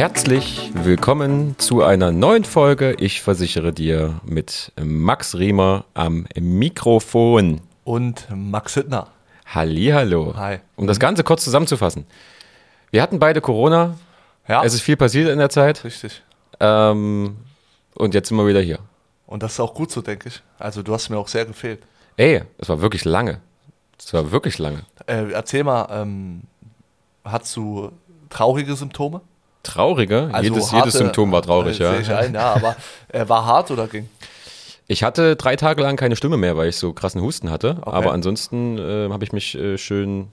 [0.00, 2.94] Herzlich willkommen zu einer neuen Folge.
[2.94, 7.60] Ich versichere dir mit Max Riemer am Mikrofon.
[7.84, 9.08] Und Max Hüttner.
[9.44, 10.32] Hallihallo.
[10.38, 10.60] Hi.
[10.76, 12.06] Um das Ganze kurz zusammenzufassen.
[12.90, 13.98] Wir hatten beide Corona.
[14.48, 15.84] Ja, Es ist viel passiert in der Zeit.
[15.84, 16.22] richtig.
[16.60, 17.36] Ähm,
[17.94, 18.78] und jetzt sind wir wieder hier.
[19.26, 20.40] Und das ist auch gut so, denke ich.
[20.58, 21.82] Also du hast mir auch sehr gefehlt.
[22.16, 23.42] Ey, es war wirklich lange.
[23.98, 24.80] Es war wirklich lange.
[25.06, 26.44] Äh, erzähl mal, ähm,
[27.22, 27.92] hast du
[28.30, 29.20] traurige Symptome?
[29.62, 30.30] Traurige.
[30.32, 32.16] Also jedes, harte- jedes Symptom war traurig, äh, ja.
[32.18, 32.76] Ein, ja, aber
[33.08, 34.08] äh, war hart oder ging?
[34.86, 37.76] Ich hatte drei Tage lang keine Stimme mehr, weil ich so krassen Husten hatte.
[37.82, 37.90] Okay.
[37.96, 40.28] Aber ansonsten äh, habe ich mich äh, schön,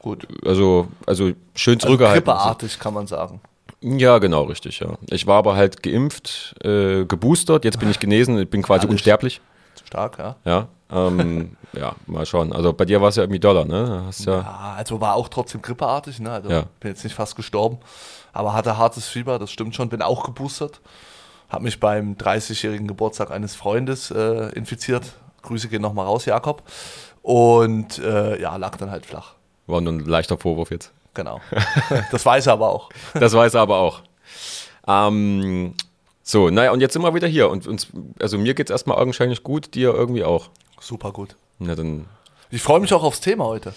[0.00, 0.26] Gut.
[0.44, 2.24] also, also schön Also zurückgehalten.
[2.24, 3.40] grippeartig kann man sagen.
[3.80, 4.88] Ja, genau, richtig, ja.
[5.10, 8.90] Ich war aber halt geimpft, äh, geboostert, jetzt bin ich genesen, ich bin quasi Herrlich.
[8.90, 9.40] unsterblich.
[9.86, 10.36] Stark, ja.
[10.44, 12.52] Ja, ähm, ja, mal schauen.
[12.52, 14.02] Also bei dir war es ja irgendwie Dollar, ne?
[14.06, 16.32] Hast ja, Ja, also war auch trotzdem grippeartig, ne?
[16.32, 16.64] Also Ja.
[16.80, 17.78] bin jetzt nicht fast gestorben,
[18.36, 19.88] aber hatte hartes Fieber, das stimmt schon.
[19.88, 20.80] Bin auch geboostert.
[21.48, 25.14] Hab mich beim 30-jährigen Geburtstag eines Freundes äh, infiziert.
[25.42, 26.62] Grüße gehen nochmal raus, Jakob.
[27.22, 29.34] Und äh, ja, lag dann halt flach.
[29.66, 30.92] war nur ein leichter Vorwurf jetzt.
[31.14, 31.40] Genau.
[32.10, 32.90] das weiß er aber auch.
[33.14, 34.02] Das weiß er aber auch.
[34.86, 35.74] Ähm,
[36.22, 37.48] so, naja, und jetzt sind wir wieder hier.
[37.48, 37.88] Und uns,
[38.20, 40.50] also mir geht es erstmal augenscheinlich gut, dir irgendwie auch.
[40.78, 41.36] Super gut.
[41.58, 42.04] Na dann.
[42.50, 43.72] Ich freue mich auch aufs Thema heute.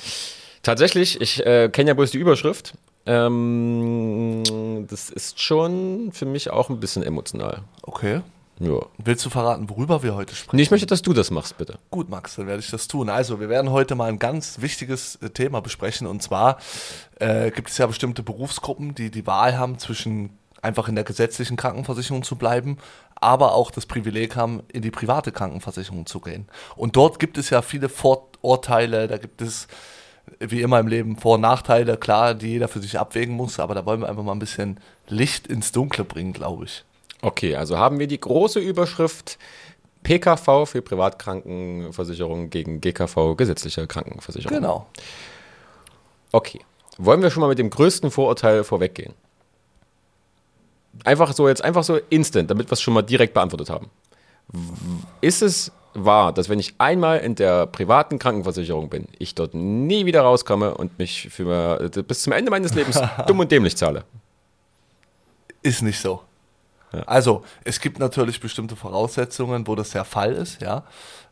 [0.64, 2.74] Tatsächlich, ich äh, kenne ja bloß die Überschrift.
[3.10, 4.44] Ähm,
[4.88, 7.64] das ist schon für mich auch ein bisschen emotional.
[7.82, 8.22] Okay.
[8.60, 8.80] Ja.
[8.98, 10.58] Willst du verraten, worüber wir heute sprechen?
[10.58, 11.80] Nee, ich möchte, dass du das machst, bitte.
[11.90, 13.10] Gut, Max, dann werde ich das tun.
[13.10, 16.06] Also, wir werden heute mal ein ganz wichtiges äh, Thema besprechen.
[16.06, 16.60] Und zwar
[17.20, 21.58] äh, gibt es ja bestimmte Berufsgruppen, die die Wahl haben, zwischen einfach in der gesetzlichen
[21.58, 22.78] Krankenversicherung zu bleiben,
[23.16, 26.48] aber auch das Privileg haben, in die private Krankenversicherung zu gehen.
[26.76, 29.68] Und dort gibt es ja viele Vorurteile, da gibt es
[30.40, 33.76] wie immer im Leben Vor- und Nachteile, klar, die jeder für sich abwägen muss, aber
[33.76, 36.84] da wollen wir einfach mal ein bisschen Licht ins Dunkle bringen, glaube ich.
[37.22, 39.38] Okay, also haben wir die große Überschrift
[40.04, 44.56] PKV für Privatkrankenversicherung gegen GKV gesetzliche Krankenversicherung.
[44.56, 44.88] Genau.
[46.32, 46.62] Okay.
[46.98, 49.14] Wollen wir schon mal mit dem größten Vorurteil vorweggehen?
[51.04, 53.90] Einfach so, jetzt einfach so instant, damit wir es schon mal direkt beantwortet haben.
[55.22, 60.06] Ist es wahr, dass wenn ich einmal in der privaten Krankenversicherung bin, ich dort nie
[60.06, 64.04] wieder rauskomme und mich für äh, bis zum Ende meines Lebens dumm und dämlich zahle?
[65.62, 66.22] Ist nicht so.
[66.94, 67.04] Ja.
[67.04, 70.84] Also, es gibt natürlich bestimmte Voraussetzungen, wo das der Fall ist, ja.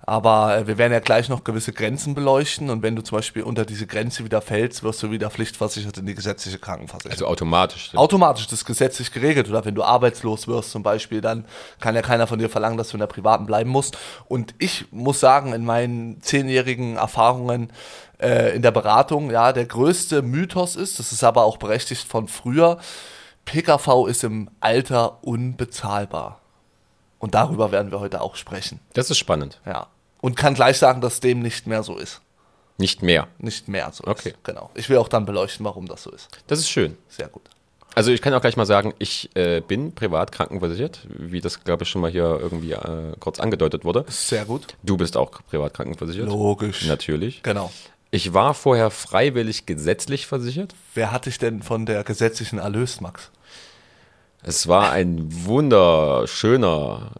[0.05, 3.43] Aber äh, wir werden ja gleich noch gewisse Grenzen beleuchten und wenn du zum Beispiel
[3.43, 7.11] unter diese Grenze wieder fällst, wirst du wieder pflichtversichert in die gesetzliche Krankenversicherung.
[7.11, 7.91] Also automatisch.
[7.95, 9.49] Automatisch, das ist gesetzlich geregelt.
[9.49, 11.45] Oder wenn du arbeitslos wirst zum Beispiel, dann
[11.79, 13.97] kann ja keiner von dir verlangen, dass du in der privaten bleiben musst.
[14.27, 17.73] Und ich muss sagen, in meinen zehnjährigen Erfahrungen
[18.19, 22.27] äh, in der Beratung, ja, der größte Mythos ist, das ist aber auch berechtigt von
[22.27, 22.77] früher,
[23.47, 26.41] PKV ist im Alter unbezahlbar.
[27.17, 28.79] Und darüber werden wir heute auch sprechen.
[28.93, 29.59] Das ist spannend.
[29.65, 29.87] Ja.
[30.21, 32.21] Und kann gleich sagen, dass dem nicht mehr so ist.
[32.77, 33.27] Nicht mehr.
[33.39, 34.29] Nicht mehr so Okay.
[34.29, 34.43] ist.
[34.43, 34.69] Genau.
[34.75, 36.27] Ich will auch dann beleuchten, warum das so ist.
[36.47, 36.97] Das ist schön.
[37.07, 37.43] Sehr gut.
[37.95, 41.83] Also ich kann auch gleich mal sagen, ich äh, bin privat krankenversichert, wie das glaube
[41.83, 44.05] ich schon mal hier irgendwie äh, kurz angedeutet wurde.
[44.09, 44.75] Sehr gut.
[44.83, 46.27] Du bist auch privat krankenversichert.
[46.27, 46.85] Logisch.
[46.85, 47.41] Natürlich.
[47.41, 47.71] Genau.
[48.11, 50.75] Ich war vorher freiwillig gesetzlich versichert.
[50.93, 53.31] Wer hat dich denn von der gesetzlichen erlöst, Max?
[54.47, 57.11] Es war ein wunderschöner,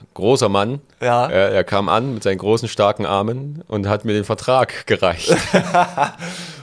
[0.00, 0.80] äh, großer Mann.
[1.02, 1.26] Ja.
[1.26, 5.30] Äh, er kam an mit seinen großen, starken Armen und hat mir den Vertrag gereicht.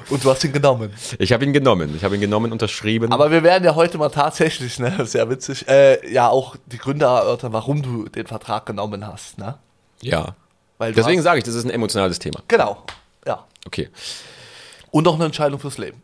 [0.10, 0.94] Und du hast ihn genommen.
[1.20, 1.94] Ich habe ihn genommen.
[1.94, 3.12] Ich habe ihn genommen, unterschrieben.
[3.12, 7.06] Aber wir werden ja heute mal tatsächlich, ne, sehr witzig, äh, ja auch die Gründe
[7.06, 9.58] erörtern, warum du den Vertrag genommen hast, ne?
[10.02, 10.34] ja.
[10.80, 12.40] Deswegen sage ich, das ist ein emotionales Thema.
[12.48, 12.84] Genau.
[13.26, 13.46] Ja.
[13.66, 13.90] Okay.
[14.92, 16.02] Und auch eine Entscheidung fürs Leben.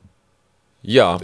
[0.81, 1.17] Ja,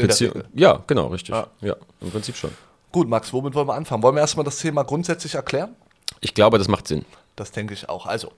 [0.54, 1.36] ja, genau, richtig.
[1.36, 1.48] Ja.
[1.60, 2.52] Ja, im Prinzip schon.
[2.92, 4.02] Gut, Max, womit wollen wir anfangen?
[4.04, 5.76] Wollen wir erstmal das Thema grundsätzlich erklären?
[6.22, 7.06] Ich glaube, das macht Sinn.
[7.36, 8.06] Das denke ich auch.
[8.06, 8.32] Also,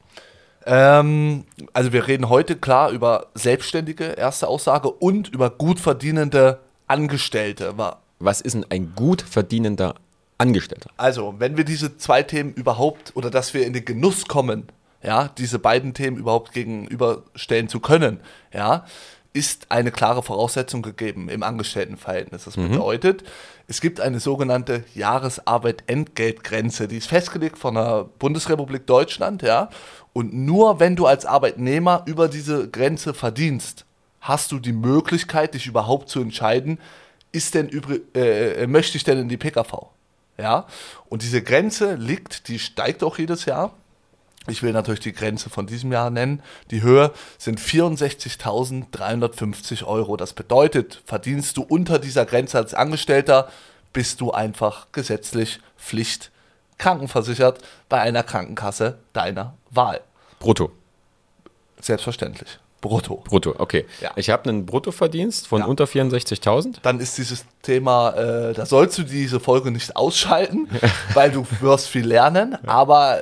[0.65, 7.77] ähm, also wir reden heute klar über Selbstständige, erste Aussage, und über gut verdienende Angestellte.
[7.77, 9.95] Wa- Was ist denn ein gut verdienender
[10.37, 10.89] Angestellter?
[10.97, 14.67] Also, wenn wir diese zwei Themen überhaupt oder dass wir in den Genuss kommen,
[15.01, 18.19] ja, diese beiden Themen überhaupt gegenüberstellen zu können,
[18.53, 18.85] ja,
[19.33, 22.43] ist eine klare Voraussetzung gegeben im Angestelltenverhältnis.
[22.43, 23.23] Das bedeutet,
[23.71, 29.69] es gibt eine sogenannte Jahresarbeit-Entgeltgrenze, die ist festgelegt von der Bundesrepublik Deutschland, ja,
[30.11, 33.85] und nur wenn du als Arbeitnehmer über diese Grenze verdienst,
[34.19, 36.79] hast du die Möglichkeit, dich überhaupt zu entscheiden,
[37.31, 37.69] ist denn
[38.13, 39.87] äh, äh, möchte ich denn in die PKV?
[40.37, 40.67] Ja,
[41.07, 43.73] und diese Grenze liegt, die steigt auch jedes Jahr.
[44.47, 46.41] Ich will natürlich die Grenze von diesem Jahr nennen.
[46.71, 50.17] Die Höhe sind 64.350 Euro.
[50.17, 53.49] Das bedeutet, verdienst du unter dieser Grenze als Angestellter
[53.93, 56.31] bist du einfach gesetzlich Pflicht
[56.77, 57.59] krankenversichert
[57.89, 60.01] bei einer Krankenkasse deiner Wahl.
[60.39, 60.71] Brutto.
[61.79, 62.57] Selbstverständlich.
[62.79, 63.17] Brutto.
[63.17, 63.85] Brutto, okay.
[63.99, 64.11] Ja.
[64.15, 65.67] Ich habe einen Bruttoverdienst von Ja.
[65.67, 66.77] unter 64.000.
[66.81, 70.67] Dann ist dieses Thema, äh, da sollst du diese Folge nicht ausschalten,
[71.13, 73.19] weil du wirst viel lernen, aber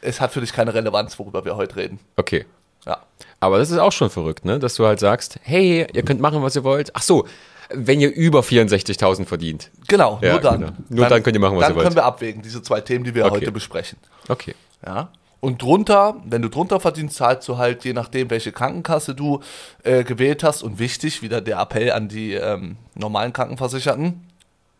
[0.00, 1.98] es hat für dich keine Relevanz, worüber wir heute reden.
[2.16, 2.46] Okay.
[2.86, 2.98] Ja.
[3.40, 4.58] Aber das ist auch schon verrückt, ne?
[4.58, 6.90] Dass du halt sagst, hey, ihr könnt machen, was ihr wollt.
[6.94, 7.26] Ach so,
[7.70, 9.70] wenn ihr über 64.000 verdient.
[9.88, 10.60] Genau, Ja, nur dann.
[10.60, 10.72] genau.
[10.88, 11.84] Nur dann könnt ihr machen, was dann ihr wollt.
[11.86, 13.34] können wir abwägen, diese zwei Themen, die wir Okay.
[13.36, 13.98] heute besprechen.
[14.28, 14.54] Okay.
[14.86, 15.10] Ja.
[15.40, 19.40] Und drunter, wenn du drunter verdienst, zahlst du halt, je nachdem, welche Krankenkasse du
[19.84, 20.62] äh, gewählt hast.
[20.62, 24.26] Und wichtig, wieder der Appell an die ähm, normalen Krankenversicherten,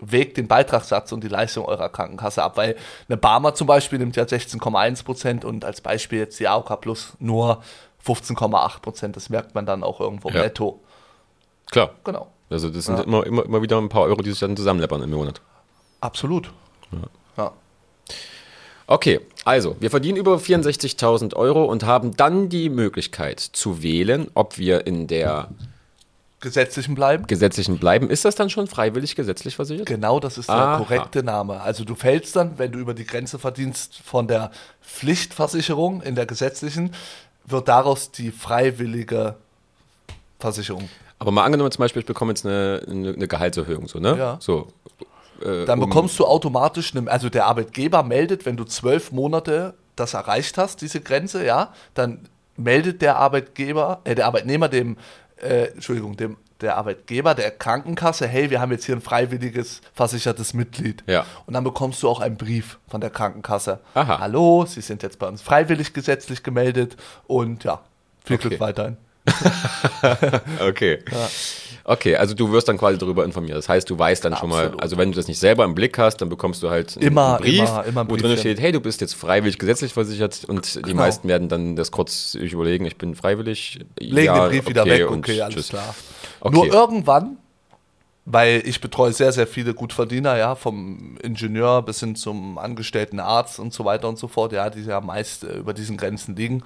[0.01, 2.57] wägt den Beitragssatz und die Leistung eurer Krankenkasse ab.
[2.57, 2.77] Weil
[3.09, 7.15] eine Barmer zum Beispiel nimmt ja 16,1 Prozent und als Beispiel jetzt die AOK Plus
[7.19, 7.63] nur
[8.07, 9.17] 15,8 Prozent.
[9.17, 10.43] Das merkt man dann auch irgendwo Ja.
[10.43, 10.81] netto.
[11.71, 11.91] Klar.
[12.05, 12.29] Genau.
[12.51, 13.05] Also das sind Ja.
[13.05, 15.41] immer, immer, immer wieder ein paar Euro, die sich dann zusammenleppern im Monat.
[16.01, 16.51] Absolut.
[17.37, 17.53] Ja.
[18.91, 24.57] Okay, also wir verdienen über 64.000 Euro und haben dann die Möglichkeit zu wählen, ob
[24.57, 25.49] wir in der
[26.41, 27.27] Gesetzlichen bleiben.
[27.27, 28.11] gesetzlichen bleiben.
[28.11, 29.87] Ist das dann schon freiwillig gesetzlich versichert?
[29.87, 30.79] Genau, das ist der Aha.
[30.79, 31.61] korrekte Name.
[31.61, 36.27] Also du fällst dann, wenn du über die Grenze verdienst, von der Pflichtversicherung in der
[36.27, 36.95] gesetzlichen,
[37.45, 39.35] wird daraus die freiwillige
[40.39, 40.89] Versicherung.
[41.19, 44.17] Aber mal angenommen zum Beispiel, ich bekomme jetzt eine, eine, eine Gehaltserhöhung, so, ne?
[44.17, 44.37] Ja.
[44.41, 44.69] So.
[45.43, 49.75] äh, Dann um- bekommst du automatisch, eine, also der Arbeitgeber meldet, wenn du zwölf Monate
[49.97, 54.97] das erreicht hast, diese Grenze, ja, dann meldet der Arbeitgeber, äh, der Arbeitnehmer dem,
[55.43, 60.55] äh, Entschuldigung, dem der Arbeitgeber der Krankenkasse, hey, wir haben jetzt hier ein freiwilliges versichertes
[60.55, 61.05] Mitglied.
[61.07, 61.25] Ja.
[61.47, 63.79] Und dann bekommst du auch einen Brief von der Krankenkasse.
[63.95, 64.19] Aha.
[64.19, 66.97] Hallo, Sie sind jetzt bei uns freiwillig gesetzlich gemeldet
[67.27, 67.83] und ja,
[68.25, 68.49] viel Okay.
[68.49, 68.97] Glück weiterhin.
[70.61, 71.01] Okay.
[71.91, 73.57] Okay, also du wirst dann quasi darüber informiert.
[73.57, 74.83] Das heißt, du weißt dann schon mal, Absolut.
[74.83, 77.39] also wenn du das nicht selber im Blick hast, dann bekommst du halt einen Immer,
[77.39, 80.75] Brief, immer, immer ein wo drin steht, hey, du bist jetzt freiwillig gesetzlich versichert und
[80.75, 80.97] die Genau.
[80.97, 83.79] meisten werden dann das kurz überlegen, ich bin freiwillig.
[83.99, 85.69] legen den Brief wieder weg, okay, alles tschüss.
[85.71, 85.95] klar.
[86.41, 86.55] Okay.
[86.55, 87.39] Nur irgendwann,
[88.27, 93.59] weil ich betreue sehr, sehr viele Gutverdiener, ja, vom Ingenieur bis hin zum angestellten Arzt
[93.59, 96.63] und so weiter und so fort, ja, die ja meist äh, über diesen Grenzen liegen.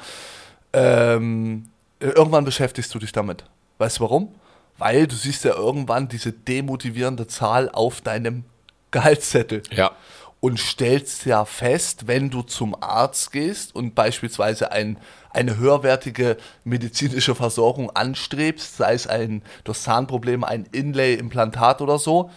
[0.72, 1.66] Ähm,
[2.00, 3.44] äh, irgendwann beschäftigst du dich damit.
[3.78, 4.34] Weißt du warum?
[4.78, 8.44] Weil du siehst ja irgendwann diese demotivierende Zahl auf deinem
[8.90, 9.92] Gehaltszettel Ja.
[10.40, 14.98] und stellst ja fest, wenn du zum Arzt gehst und beispielsweise ein,
[15.30, 22.30] eine höherwertige medizinische Versorgung anstrebst, sei es ein durch Zahnprobleme, ein Inlay-Implantat oder so,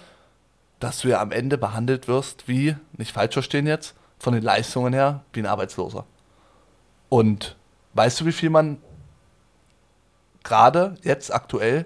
[0.80, 4.94] dass du ja am Ende behandelt wirst wie, nicht falsch verstehen jetzt, von den Leistungen
[4.94, 6.06] her, wie ein Arbeitsloser.
[7.10, 7.56] Und
[7.94, 8.78] weißt du, wie viel man
[10.44, 11.86] gerade jetzt aktuell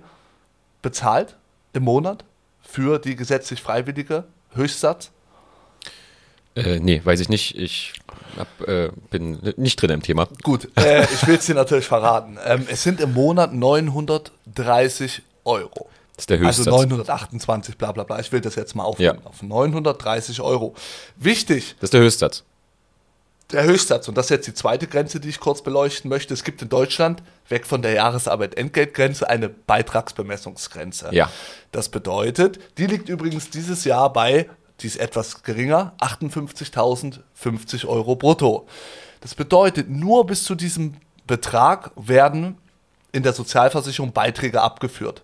[0.81, 1.36] bezahlt
[1.74, 2.24] im Monat
[2.62, 4.24] für die gesetzlich freiwillige
[4.54, 5.12] Höchstsatz?
[6.56, 7.58] Äh, nee, weiß ich nicht.
[7.58, 7.94] Ich
[8.38, 10.28] hab, äh, bin nicht drin im Thema.
[10.44, 12.38] Gut, äh, ich will es dir natürlich verraten.
[12.46, 15.90] Ähm, es sind im Monat 930 Euro.
[16.16, 16.90] Das ist der Also Höchstsatz.
[16.90, 18.20] 928, bla bla bla.
[18.20, 19.20] Ich will das jetzt mal aufnehmen.
[19.24, 19.30] Ja.
[19.30, 20.75] Auf 930 Euro.
[21.16, 22.44] Wichtig, das ist der Höchstsatz.
[23.51, 26.34] Der Höchstsatz, und das ist jetzt die zweite Grenze, die ich kurz beleuchten möchte.
[26.34, 31.10] Es gibt in Deutschland, weg von der Jahresarbeit-Entgeltgrenze, eine Beitragsbemessungsgrenze.
[31.12, 31.32] Ja.
[31.72, 34.48] Das bedeutet, die liegt übrigens dieses Jahr bei,
[34.82, 38.68] die ist etwas geringer, 58.050 Euro brutto.
[39.22, 42.58] Das bedeutet, nur bis zu diesem Betrag werden
[43.12, 45.24] in der Sozialversicherung Beiträge abgeführt.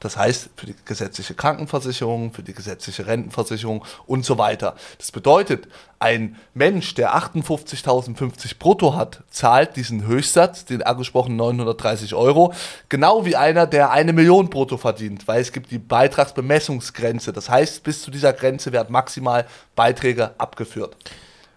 [0.00, 4.74] Das heißt, für die gesetzliche Krankenversicherung, für die gesetzliche Rentenversicherung und so weiter.
[4.98, 12.54] Das bedeutet, ein Mensch, der 58.050 brutto hat, zahlt diesen Höchstsatz, den angesprochenen 930 Euro,
[12.88, 17.32] genau wie einer, der eine Million brutto verdient, weil es gibt die Beitragsbemessungsgrenze.
[17.32, 20.96] Das heißt, bis zu dieser Grenze werden maximal Beiträge abgeführt.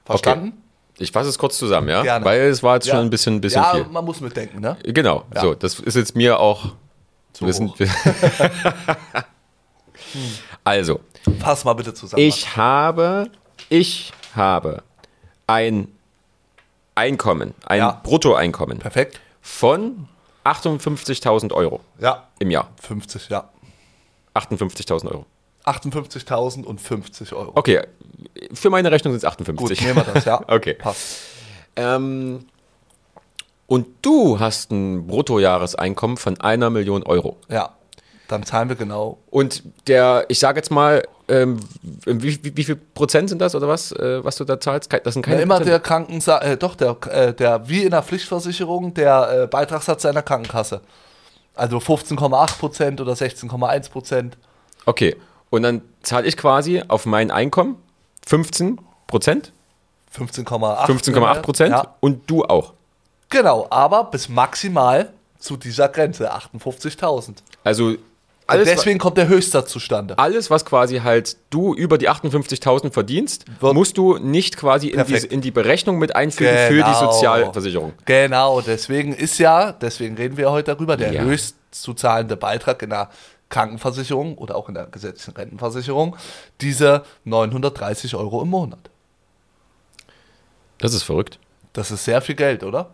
[0.06, 0.54] Verstanden?
[1.00, 2.04] Ich fasse es kurz zusammen, ja?
[2.04, 2.24] Gerne.
[2.26, 2.96] Weil es war jetzt Ja.
[2.96, 3.86] schon ein bisschen, bisschen ja, viel.
[3.86, 4.78] man muss mitdenken, ne?
[4.84, 5.42] Genau, Ja.
[5.42, 6.74] so, das ist jetzt mir auch.
[7.34, 7.76] Zu wir sind, hoch.
[10.64, 11.00] also,
[11.40, 12.22] Fass mal bitte zusammen.
[12.24, 13.30] ich habe,
[13.70, 14.84] ich habe
[15.48, 15.88] ein
[16.96, 18.00] Einkommen, ein Ja.
[18.04, 19.20] Bruttoeinkommen Perfekt.
[19.42, 20.08] von
[20.46, 22.28] 58.000 Euro Ja.
[22.40, 22.70] im Jahr.
[22.82, 23.50] 50, ja.
[24.36, 25.26] 58.000 Euro.
[25.66, 27.52] 58.050 Euro.
[27.56, 27.82] Okay,
[28.54, 29.82] für meine Rechnung sind es Gut, 58.
[29.82, 30.42] nehmen wir das, ja.
[30.48, 30.74] Okay.
[30.74, 31.20] Passt.
[31.76, 32.46] Ähm,
[33.74, 37.38] und du hast ein Bruttojahreseinkommen von einer Million Euro.
[37.50, 37.72] Ja.
[38.28, 39.18] Dann zahlen wir genau.
[39.32, 41.60] Und der, ich sage jetzt mal, ähm,
[42.06, 44.94] wie, wie, wie viel Prozent sind das oder was, äh, was du da zahlst?
[45.04, 45.72] Das sind keine Ja, immer Prozent.
[45.72, 50.22] der Krankensa äh, doch, der, äh, der, wie in der Pflichtversicherung, der äh, Beitragssatz seiner
[50.22, 50.82] Krankenkasse.
[51.56, 54.38] Also 15,8 Prozent oder 16,1 Prozent.
[54.86, 55.16] Okay.
[55.50, 57.78] Und dann zahle ich quasi auf mein Einkommen
[58.28, 59.52] 15 Prozent,
[60.16, 60.86] 15,8.
[60.86, 62.74] 15,8 Prozent Ja, und du auch.
[63.34, 67.36] Genau, aber bis maximal zu dieser Grenze, 58.000.
[67.66, 68.00] Also Und
[68.48, 70.18] alles, deswegen kommt der Höchstsatz zustande.
[70.18, 75.04] alles, was quasi halt du über die 58.000 verdienst, Wird- musst du nicht quasi in
[75.06, 77.12] die, in die Berechnung mit einfügen für die Genau.
[77.12, 77.94] Sozialversicherung.
[78.06, 81.22] Genau, deswegen ist ja, deswegen reden wir heute darüber, der Ja.
[81.24, 83.10] höchst zu zahlende Beitrag in der
[83.50, 86.16] Krankenversicherung oder auch in der gesetzlichen Rentenversicherung
[86.62, 88.90] diese 930 Euro im Monat.
[90.80, 91.40] Das ist verrückt.
[91.74, 92.92] Das ist sehr viel Geld, oder?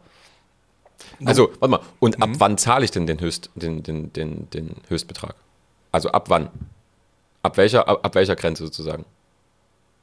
[1.26, 2.24] Also, warte mal, und Mhm.
[2.24, 5.36] ab wann zahle ich denn den, Höchst, den, den, den, den Höchstbetrag?
[5.92, 6.50] Also ab wann?
[7.44, 9.06] Ab welcher, ab, ab welcher Grenze sozusagen?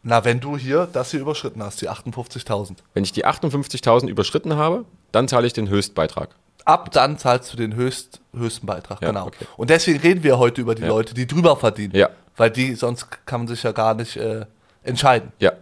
[0.03, 2.77] Na, wenn du hier das hier überschritten hast, die 58.000.
[2.95, 6.31] Wenn ich die 58.000 überschritten habe, dann zahle ich den Höchstbeitrag.
[6.65, 9.27] Ab dann zahlst du den höchst, höchsten Beitrag, Ja, genau.
[9.29, 9.47] okay.
[9.57, 10.89] Und deswegen reden wir heute über die Ja.
[10.89, 11.95] Leute, die drüber verdienen.
[11.95, 12.11] Ja.
[12.37, 14.47] Weil die, sonst kann man sich ja gar nicht äh,
[14.83, 15.53] entscheiden, Ja,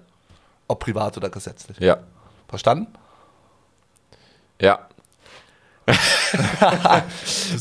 [0.68, 1.78] ob privat oder gesetzlich.
[1.78, 1.98] ja,
[2.48, 2.86] Verstanden?
[4.60, 4.78] ja.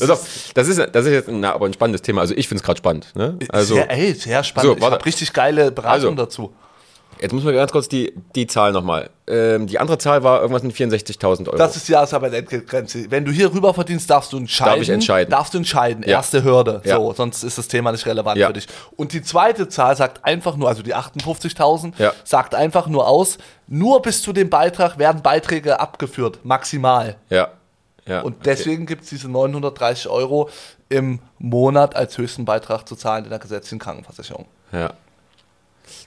[0.00, 2.20] ist, das, ist, das ist jetzt ein, aber ein spannendes Thema.
[2.22, 3.08] Also ich finde es gerade spannend.
[3.14, 3.38] Ne?
[3.50, 4.72] Also sehr, ey, sehr spannend.
[4.72, 6.14] So, ich habe richtig geile Beratung Also.
[6.14, 6.52] dazu.
[7.20, 9.10] jetzt muss man ganz kurz die, die Zahl nochmal.
[9.26, 11.56] Ähm, die andere Zahl war irgendwas mit 64.000 Euro.
[11.56, 13.10] Das ist die Jahresarbeitsentgeltgrenze.
[13.10, 14.72] Wenn du hier rüber verdienst, darfst du entscheiden.
[14.74, 15.30] Darf ich entscheiden?
[15.30, 16.02] Darfst du entscheiden.
[16.06, 16.16] Ja.
[16.16, 16.82] Erste Hürde.
[16.84, 16.96] Ja.
[16.96, 18.48] So, sonst ist das Thema nicht relevant Ja.
[18.48, 18.66] für dich.
[18.96, 22.12] Und die zweite Zahl sagt einfach nur, also die 58.000, Ja.
[22.24, 26.40] sagt einfach nur aus, nur bis zu dem Beitrag werden Beiträge abgeführt.
[26.42, 27.16] Maximal.
[27.30, 27.48] ja.
[28.06, 28.20] Ja.
[28.20, 28.42] Und okay.
[28.44, 30.50] deswegen gibt es diese 930 Euro
[30.88, 34.46] im Monat als höchsten Beitrag zu zahlen in der gesetzlichen Krankenversicherung.
[34.72, 34.94] Ja.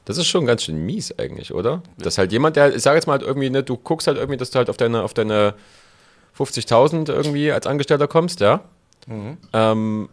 [0.05, 1.81] Das ist schon ganz schön mies eigentlich, oder?
[1.97, 4.37] Dass halt jemand, der, ich sage jetzt mal halt irgendwie, ne, du guckst halt irgendwie,
[4.37, 5.53] dass du halt auf deine, auf deine
[6.37, 8.61] 50.000 irgendwie als Angestellter kommst, ja?
[9.07, 9.37] Mhm.
[9.53, 10.09] Ähm,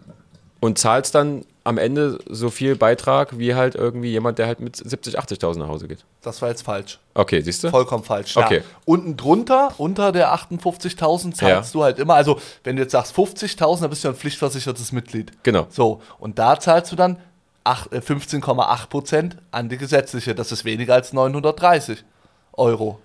[0.60, 4.76] und zahlst dann am Ende so viel Beitrag wie halt irgendwie jemand, der halt mit
[4.76, 6.04] 70.000, 80.000 nach Hause geht.
[6.20, 6.98] Das war jetzt falsch.
[7.14, 7.70] Okay, siehst du?
[7.70, 8.36] Vollkommen falsch.
[8.36, 8.58] Okay.
[8.58, 8.62] Ja.
[8.84, 11.62] Unten drunter, unter der 58.000 zahlst Ja.
[11.72, 15.32] du halt immer, also wenn du jetzt sagst 50.000, dann bist du ein pflichtversichertes Mitglied.
[15.42, 15.66] Genau.
[15.70, 17.18] So, und da zahlst du dann
[17.64, 20.34] acht- äh, 15,8 Prozent an die gesetzliche.
[20.34, 22.04] Das ist weniger als 930
[22.52, 22.98] Euro.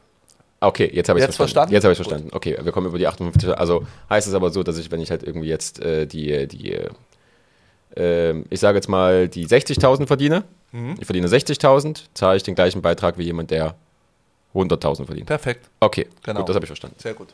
[0.62, 1.74] Okay, jetzt habe ich Jetzt verstanden?
[1.74, 2.30] Jetzt habe ich verstanden.
[2.34, 3.58] Okay, wir kommen über die 58.
[3.58, 6.74] Also heißt es aber so, dass ich, wenn ich halt irgendwie jetzt äh, die, die
[6.74, 6.90] äh,
[7.96, 10.96] ähm, ich sage jetzt mal, die 60.000 verdiene, Mhm.
[11.00, 13.74] ich verdiene 60.000, zahle ich den gleichen Beitrag wie jemand, der
[14.54, 15.26] 100.000 verdient.
[15.28, 15.68] Perfekt.
[15.80, 16.40] Okay, Genau.
[16.42, 16.96] gut, das habe ich verstanden.
[17.00, 17.30] Sehr gut.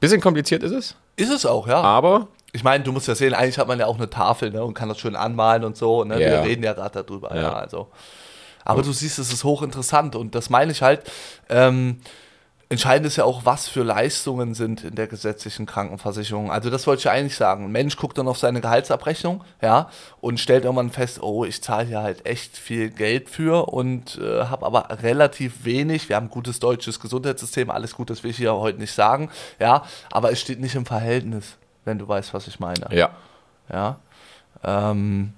[0.00, 1.80] Bisschen kompliziert ist es, Ist es auch, ja.
[1.80, 4.62] aber Ich meine, du musst ja sehen, eigentlich hat man ja auch eine Tafel ne,
[4.64, 6.04] und kann das schön anmalen und so.
[6.04, 6.20] Ne?
[6.20, 6.30] Ja.
[6.30, 7.34] Wir reden ja gerade darüber.
[7.34, 7.42] Ja.
[7.42, 7.52] Ja.
[7.54, 7.88] also.
[8.64, 11.02] Aber du siehst, es ist hochinteressant und das meine ich halt.
[11.48, 12.00] Ähm,
[12.68, 16.50] entscheidend ist ja auch, was für Leistungen sind in der gesetzlichen Krankenversicherung.
[16.50, 17.66] Also das wollte ich eigentlich sagen.
[17.66, 19.88] Ein Mensch guckt dann auf seine Gehaltsabrechnung, ja,
[20.20, 24.44] und stellt irgendwann fest, oh, ich zahle hier halt echt viel Geld für und äh,
[24.44, 26.08] habe aber relativ wenig.
[26.08, 29.30] Wir haben ein gutes deutsches Gesundheitssystem, alles gut, das will ich hier heute nicht sagen,
[29.58, 32.86] ja, aber es steht nicht im Verhältnis, wenn du weißt, was ich meine.
[32.90, 33.10] ja.
[33.72, 33.98] Ja.
[34.62, 35.32] Ähm,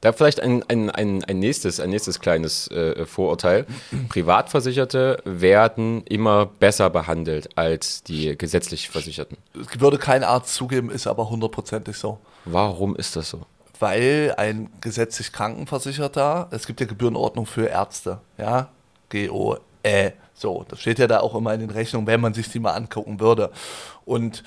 [0.00, 3.66] Da vielleicht ein, ein, ein, ein, nächstes, ein nächstes kleines äh, Vorurteil.
[4.08, 9.36] Privatversicherte werden immer besser behandelt als die gesetzlich Versicherten.
[9.54, 12.18] es würde kein Arzt zugeben, ist aber hundertprozentig so.
[12.44, 13.42] Warum ist das so?
[13.78, 18.68] Weil ein gesetzlich Krankenversicherter, es gibt ja Gebührenordnung für Ärzte, ja,
[19.10, 22.48] GO, äh, so, das steht ja da auch immer in den Rechnungen, wenn man sich
[22.48, 23.50] die mal angucken würde.
[24.04, 24.42] Und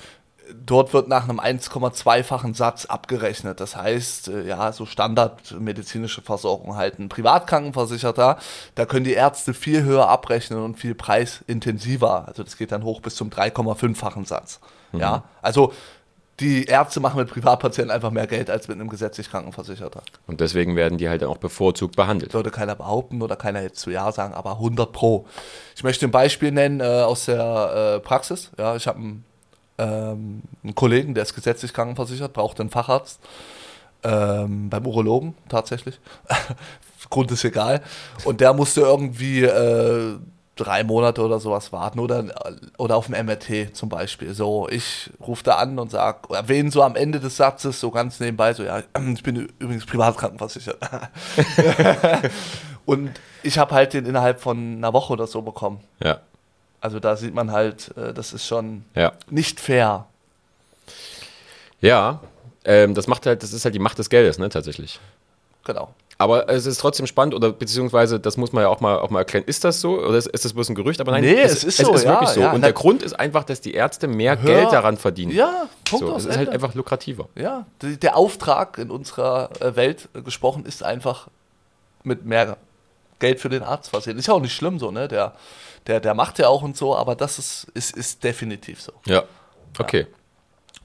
[0.54, 3.60] dort wird nach einem 1,2-fachen Satz abgerechnet.
[3.60, 6.98] Das heißt, äh, ja, so standardmedizinische Versorgung halt.
[6.98, 8.38] Ein Privatkrankenversicherter,
[8.74, 12.26] da können die Ärzte viel höher abrechnen und viel preisintensiver.
[12.28, 14.60] Also das geht dann hoch bis zum 3,5-fachen Satz.
[14.92, 15.72] Ja, also
[16.40, 20.02] die Ärzte machen mit Privatpatienten einfach mehr Geld als mit einem gesetzlich Krankenversicherter.
[20.26, 22.34] Und deswegen werden die halt auch bevorzugt behandelt.
[22.34, 25.26] Würde keiner behaupten oder keiner jetzt zu Ja sagen, aber 100 Pro.
[25.74, 28.50] Ich möchte ein Beispiel nennen äh, aus der äh, Praxis.
[28.58, 29.24] Ja, ich habe einen,
[29.78, 33.20] ähm, einen Kollegen, der ist gesetzlich krankenversichert, braucht einen Facharzt.
[34.02, 35.98] Ähm, beim Urologen tatsächlich.
[37.10, 37.82] Grund ist egal.
[38.24, 40.18] Und der musste irgendwie äh,
[40.56, 42.24] drei Monate oder sowas warten oder,
[42.78, 44.34] oder auf dem MRT zum Beispiel.
[44.34, 48.20] So, ich rufe da an und sage, erwähne so am Ende des Satzes so ganz
[48.20, 48.82] nebenbei so, ja,
[49.14, 50.78] ich bin übrigens privatkrankenversichert.
[52.86, 53.10] und
[53.42, 55.80] ich habe halt den innerhalb von einer Woche oder so bekommen.
[56.02, 56.20] Ja,
[56.80, 59.12] Also da sieht man halt, äh, das ist schon ja.
[59.30, 60.06] nicht fair.
[61.80, 62.20] Ja,
[62.64, 64.98] ähm, das macht halt, das ist halt die Macht des Geldes, ne, tatsächlich.
[65.64, 65.94] Genau.
[66.18, 69.18] Aber es ist trotzdem spannend, oder beziehungsweise, das muss man ja auch mal, auch mal
[69.18, 70.98] erklären, ist das so oder ist, ist das bloß ein Gerücht?
[71.02, 72.40] Aber nein, Nee, es ist so, es ist ja, wirklich so.
[72.40, 72.52] ja.
[72.52, 75.32] Und der Grund ist einfach, dass die Ärzte mehr Hör- Geld daran verdienen.
[75.32, 77.28] Ja, Punkt so, es ist halt einfach lukrativer.
[77.34, 81.28] Ja, die, der Auftrag in unserer äh, Welt äh, gesprochen ist einfach
[82.02, 82.56] mit mehr
[83.18, 84.16] Geld für den Arzt versehen.
[84.18, 85.08] Ist ja auch nicht schlimm so, ne?
[85.08, 85.34] Der,
[85.86, 88.92] der, der macht ja auch und so, aber das ist, ist, ist definitiv so.
[89.06, 89.24] Ja.
[89.78, 90.06] Okay.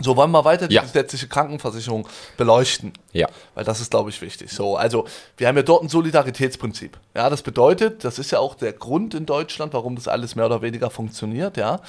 [0.03, 0.81] So, wollen wir weiter die Ja.
[0.81, 2.93] gesetzliche Krankenversicherung beleuchten?
[3.13, 3.27] Ja.
[3.55, 4.51] Weil das ist, glaube ich, wichtig.
[4.51, 5.05] So, also
[5.37, 6.97] wir haben ja dort ein Solidaritätsprinzip.
[7.15, 10.45] Ja, das bedeutet, das ist ja auch der Grund in Deutschland, warum das alles mehr
[10.45, 11.57] oder weniger funktioniert.
[11.57, 11.81] Ja,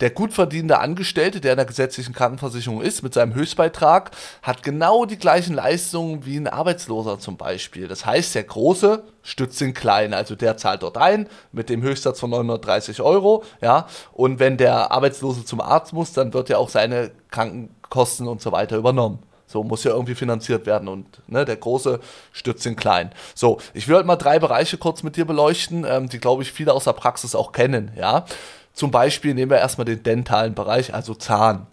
[0.00, 4.10] der gut verdienende Angestellte, der in der gesetzlichen Krankenversicherung ist, mit seinem Höchstbeitrag,
[4.42, 7.88] hat genau die gleichen Leistungen wie ein Arbeitsloser zum Beispiel.
[7.88, 12.20] Das heißt, der Große stützt den Kleinen, also der zahlt dort ein mit dem Höchstsatz
[12.20, 13.44] von 930 Euro.
[13.60, 18.40] Ja, und wenn der Arbeitslose zum Arzt muss, dann wird ja auch seine Krankenkosten und
[18.40, 19.20] so weiter übernommen.
[19.46, 21.98] So muss ja irgendwie finanziert werden und ne, der Große
[22.32, 23.10] stützt den Kleinen.
[23.34, 26.52] So, ich will heute mal drei Bereiche kurz mit dir beleuchten, ähm, die, glaube ich,
[26.52, 27.90] viele aus der Praxis auch kennen.
[27.96, 28.26] Ja,
[28.72, 31.66] Zum Beispiel nehmen wir erstmal den dentalen Bereich, also Zahn.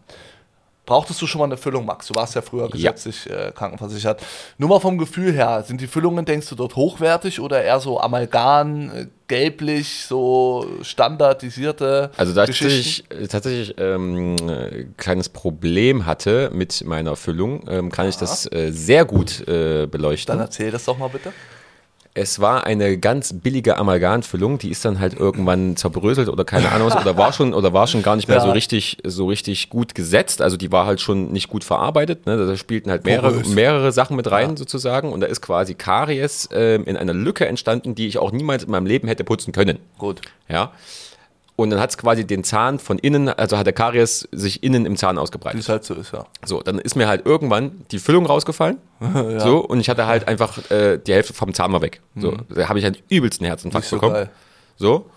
[0.88, 2.08] Brauchtest du schon mal eine Füllung, Max?
[2.08, 2.68] Du warst ja früher Ja.
[2.70, 4.22] gesetzlich äh, krankenversichert.
[4.58, 8.00] Nur mal vom Gefühl her, sind die Füllungen, denkst du, dort hochwertig oder eher so
[8.00, 16.82] amalgam, äh, gelblich, so standardisierte Also da ich tatsächlich, ähm, äh, kleines Problem hatte mit
[16.86, 20.38] meiner Füllung, ähm, kann ich das äh, sehr gut äh, beleuchten.
[20.38, 21.34] Dann erzähl das doch mal bitte.
[22.20, 26.90] Es war eine ganz billige Amalgamfüllung, die ist dann halt irgendwann zerbröselt oder keine Ahnung
[26.90, 28.44] was, oder war schon oder war schon gar nicht mehr Ja.
[28.44, 30.42] so richtig so richtig gut gesetzt.
[30.42, 32.26] Also die war halt schon nicht gut verarbeitet.
[32.26, 32.36] Ne?
[32.38, 33.50] Da spielten halt mehrere, Porös.
[33.50, 37.94] mehrere Sachen mit rein sozusagen und da ist quasi Karies ähm, in einer Lücke entstanden,
[37.94, 39.78] die ich auch niemals in meinem Leben hätte putzen können.
[40.00, 40.22] Gut.
[40.50, 40.72] Ja.
[41.58, 44.86] Und dann hat es quasi den Zahn von innen, also hat der Karies sich innen
[44.86, 45.60] im Zahn Wie ausgebreitet.
[45.60, 46.26] es halt so ist, ja.
[46.46, 48.78] So, dann ist mir halt irgendwann die Füllung rausgefallen.
[49.40, 52.02] So, und ich hatte halt einfach äh, die Hälfte vom Zahn mal weg.
[52.16, 54.14] So, da habe ich halt übelsten Herzinfarkt so bekommen.
[54.14, 54.30] geil.
[54.78, 55.10] So.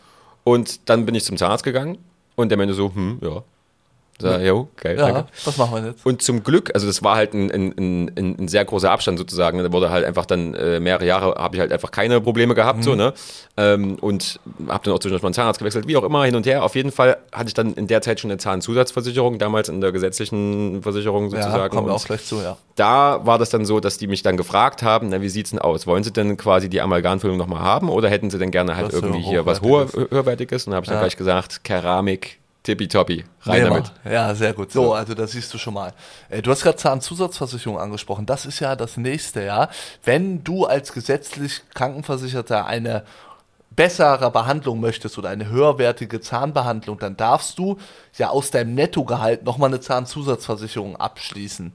[0.45, 1.99] Und dann bin ich zum Zahnarzt gegangen
[2.37, 3.43] und der meinte so, hm, ja.
[4.21, 5.27] So, jo, geil, Ja, danke.
[5.45, 6.05] was machen wir jetzt?
[6.07, 9.59] Und zum Glück, also das war halt ein, ein, ein, ein sehr großer Abstand sozusagen.
[9.63, 12.79] Da wurde halt einfach dann äh, mehrere Jahre habe ich halt einfach keine Probleme gehabt,
[12.81, 12.83] Mhm.
[12.83, 13.13] so, ne?
[13.57, 16.47] Ähm, und habe dann auch zwischendurch mal einen Zahnarzt gewechselt, wie auch immer, hin und
[16.47, 16.63] her.
[16.65, 19.93] Auf jeden Fall hatte ich dann in der Zeit schon eine Zahnzusatzversicherung, damals in der
[19.93, 21.75] gesetzlichen Versicherung Ja, sozusagen.
[21.75, 22.57] kommen wir Und auch gleich zu, ja.
[22.77, 25.59] da war das dann so, dass die mich dann gefragt haben, na, wie sieht's denn
[25.59, 25.87] aus?
[25.87, 28.95] Wollen sie denn quasi die Amalgamfüllung nochmal haben oder hätten sie denn gerne halt Was
[28.95, 30.11] irgendwie hier was hochwertiges.
[30.11, 30.67] höherwertiges?
[30.67, 31.03] Und da habe ich dann Ja.
[31.03, 33.93] gleich gesagt, Keramik, tippitoppi, rein Nehmen damit.
[34.05, 34.73] Ja, sehr gut.
[34.73, 35.93] So, also das siehst du schon mal.
[36.29, 38.27] Äh, Du hast gerade Zahnzusatzversicherung angesprochen.
[38.27, 39.69] Das ist ja das nächste, ja.
[40.05, 43.05] Wenn du als gesetzlich Krankenversicherter eine
[43.71, 47.79] bessere Behandlung möchtest oder eine höherwertige Zahnbehandlung, dann darfst du
[48.19, 51.73] ja aus deinem Nettogehalt nochmal eine Zahnzusatzversicherung abschließen.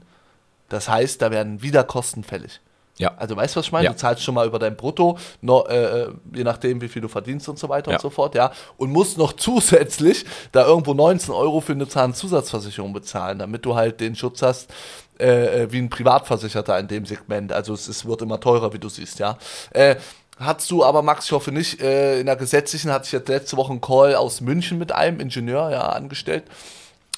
[0.68, 2.60] Das heißt, da werden wieder Kosten fällig.
[2.98, 3.12] Ja.
[3.16, 3.84] Also weißt du, was ich meine?
[3.84, 3.92] Ja.
[3.92, 7.08] Du zahlst schon mal über dein Brutto, no, äh, äh, je nachdem, wie viel du
[7.08, 7.96] verdienst und so weiter Ja.
[7.98, 8.52] und so fort, ja.
[8.78, 14.00] Und musst noch zusätzlich da irgendwo 19 Euro für eine Zahnzusatzversicherung bezahlen, damit du halt
[14.00, 14.70] den Schutz hast,
[15.18, 17.52] äh, äh, wie ein Privatversicherter in dem Segment.
[17.52, 19.36] Also es, es wird immer teurer, wie du siehst, ja.
[19.70, 19.96] Äh,
[20.38, 23.56] Hattest du aber, Max, ich hoffe nicht, äh, in der gesetzlichen hatte ich jetzt letzte
[23.56, 26.44] Woche einen Call aus München mit einem Ingenieur, ja, angestellt.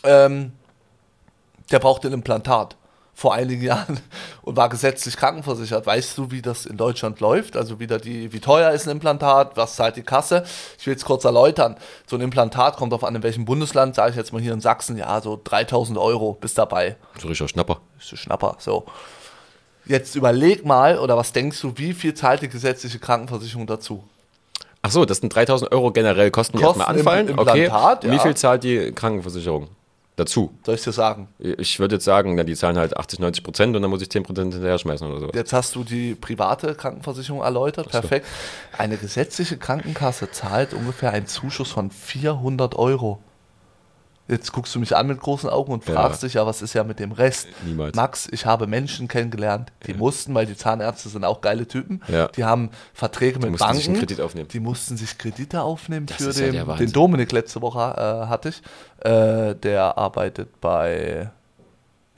[0.04, 0.52] Ähm,
[1.72, 2.76] der brauchte ein Implantat
[3.18, 3.98] vor einigen Jahren
[4.42, 5.84] und war gesetzlich krankenversichert.
[5.84, 7.56] Weißt du, wie das in Deutschland läuft?
[7.56, 10.44] Also wieder die, wie teuer ist ein Implantat, was zahlt die Kasse?
[10.78, 11.74] Ich will es kurz erläutern.
[12.06, 14.60] So ein Implantat kommt auf an, in welchem Bundesland, sage ich jetzt mal hier in
[14.60, 16.94] Sachsen, ja, so 3000 Euro bis dabei.
[17.20, 17.80] So richtiger Schnapper.
[17.98, 18.84] Ist ein Schnapper, so.
[19.84, 24.04] Jetzt überleg mal, oder was denkst du, wie viel zahlt die gesetzliche Krankenversicherung dazu?
[24.82, 27.38] Ach so, das sind 3000 Euro generell Kosten, die Kosten erstmal im anfallen.
[27.40, 27.64] okay.
[27.64, 28.18] Implantat, Wie ja.
[28.20, 29.70] viel zahlt die Krankenversicherung
[30.18, 30.50] dazu?
[30.64, 31.28] Soll ich dir sagen?
[31.38, 34.10] Ich würde jetzt sagen, na, die zahlen halt 80, 90 Prozent und dann muss ich
[34.10, 35.34] 10 Prozent hinterher schmeißen oder sowas.
[35.34, 38.26] Jetzt hast du die private Krankenversicherung erläutert, perfekt.
[38.76, 43.20] Eine gesetzliche Krankenkasse zahlt ungefähr einen Zuschuss von 400 Euro.
[44.28, 45.94] Jetzt guckst du mich an mit großen Augen und Ja.
[45.94, 47.48] fragst dich ja, was ist ja mit dem Rest?
[47.64, 47.96] Niemals.
[47.96, 52.28] Max, ich habe Menschen kennengelernt, die mussten, weil die Zahnärzte sind auch geile Typen, Ja.
[52.28, 54.48] die haben Verträge mit mussten Banken, sich einen Kredit aufnehmen.
[54.48, 58.50] die mussten sich Kredite aufnehmen Das für ja den, den Dominik letzte Woche äh, hatte
[58.50, 58.62] ich.
[59.00, 61.30] Äh, der arbeitet bei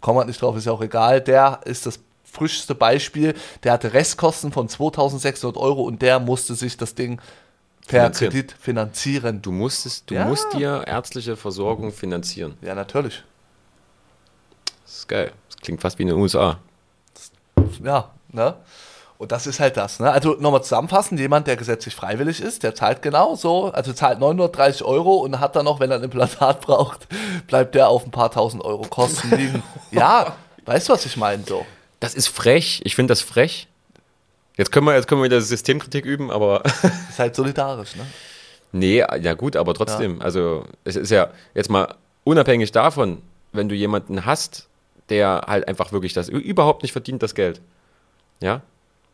[0.00, 1.20] kommen wir nicht drauf, ist ja auch egal.
[1.20, 3.34] Der ist das frischste Beispiel.
[3.64, 7.20] Der hatte Restkosten von 2600 Euro und der musste sich das Ding
[7.90, 8.30] per Finanzieren.
[8.32, 9.42] Kredit finanzieren.
[9.42, 10.24] Du musstest, du Ja.
[10.24, 12.56] musst dir ärztliche Versorgung finanzieren.
[12.62, 13.22] Ja, natürlich.
[14.84, 15.32] Das ist geil.
[15.48, 16.58] Das klingt fast wie in den USA.
[17.82, 18.54] Ja, ne?
[19.18, 20.10] Und das ist halt das, ne?
[20.10, 24.82] Also nochmal zusammenfassend, jemand, der gesetzlich freiwillig ist, der zahlt genau so, also zahlt 930
[24.82, 27.06] Euro und hat dann noch, wenn er ein Implantat braucht,
[27.46, 29.62] bleibt der auf ein paar tausend Euro Kosten liegen.
[29.90, 31.66] ja, weißt du, was ich meine so?
[32.00, 32.80] Das ist frech.
[32.84, 33.68] Ich finde das frech.
[34.60, 36.62] Jetzt können wir, jetzt können wir wieder Systemkritik üben, aber
[37.08, 38.04] Ist halt solidarisch, ne?
[38.72, 40.20] nee, ja gut, aber trotzdem.
[40.20, 41.94] Also es ist ja jetzt mal
[42.24, 44.68] unabhängig davon, wenn du jemanden hast,
[45.08, 47.62] der halt einfach wirklich das überhaupt nicht verdient, das Geld.
[48.42, 48.60] Ja?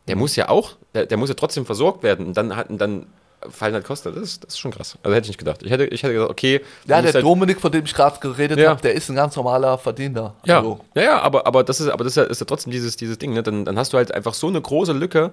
[0.09, 0.19] Der Mhm.
[0.23, 3.05] muss ja auch, der, der muss ja trotzdem versorgt werden und dann, hat, und dann
[3.51, 4.13] fallen halt Kosten.
[4.13, 4.97] Das ist, das ist schon krass.
[5.03, 5.61] Also hätte ich nicht gedacht.
[5.63, 6.61] Ich hätte, ich hätte gesagt, okay.
[6.85, 8.69] Ja, der halt, Dominik, von dem ich gerade geredet Ja.
[8.69, 10.33] habe, der ist ein ganz normaler Verdiener.
[10.45, 12.71] Ja, Also, ja, ja, aber, aber das ist, aber das ist ja, ist ja trotzdem
[12.71, 13.43] dieses, dieses Ding, ne?
[13.43, 15.31] Dann, dann hast du halt einfach so eine große Lücke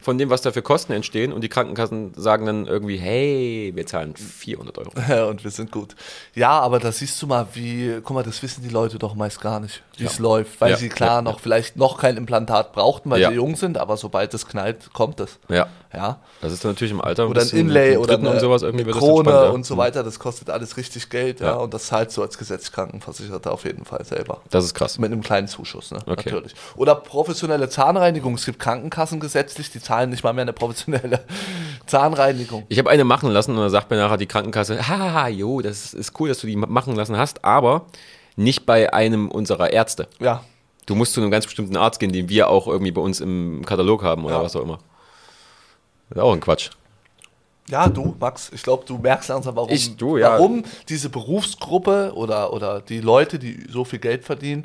[0.00, 3.86] von dem, was da für Kosten entstehen und die Krankenkassen sagen dann irgendwie, hey, wir
[3.86, 4.90] zahlen 400 Euro.
[5.30, 5.96] und wir sind gut.
[6.34, 9.40] Ja, aber da siehst du mal, wie, guck mal, das wissen die Leute doch meist
[9.40, 10.10] gar nicht, wie Ja.
[10.10, 11.38] es läuft, weil Ja, sie klar ja, noch ja.
[11.42, 13.30] vielleicht noch kein Implantat brauchten, weil Ja.
[13.30, 15.38] sie jung sind, aber sobald es knallt, kommt es.
[15.48, 16.20] Ja, Ja.
[16.40, 18.92] das ist dann natürlich im Alter Oder ein Inlay oder eine, und sowas irgendwie eine
[18.92, 19.48] Krone ja.
[19.48, 21.54] und so weiter, das kostet alles richtig Geld, ja, Ja.
[21.56, 24.42] und das zahlst du als gesetzlich Krankenversicherter auf jeden Fall selber.
[24.50, 24.98] Das ist krass.
[24.98, 25.98] Mit einem kleinen Zuschuss, ne?
[26.06, 26.30] Okay.
[26.30, 26.54] natürlich.
[26.76, 28.34] Oder professionelle Zahnreinigung.
[28.34, 31.24] Es gibt Krankenkassen gesetzlich, die zahlen nicht mal mehr eine professionelle
[31.86, 32.64] Zahnreinigung.
[32.68, 35.94] Ich habe eine machen lassen und dann sagt mir nachher die Krankenkasse, haha, jo, das
[35.94, 37.86] ist cool, dass du die ma- machen lassen hast, aber
[38.36, 40.08] nicht bei einem unserer Ärzte.
[40.20, 40.42] Ja,
[40.88, 43.64] Du musst zu einem ganz bestimmten Arzt gehen, den wir auch irgendwie bei uns im
[43.66, 44.42] Katalog haben oder Ja.
[44.44, 44.78] was auch immer.
[46.10, 46.70] Das ist auch ein Quatsch.
[47.68, 50.34] Ja, du, Max, ich glaube, du merkst langsam, warum, Ich- du, ja.
[50.34, 54.64] warum diese Berufsgruppe oder, oder die Leute, die so viel Geld verdienen,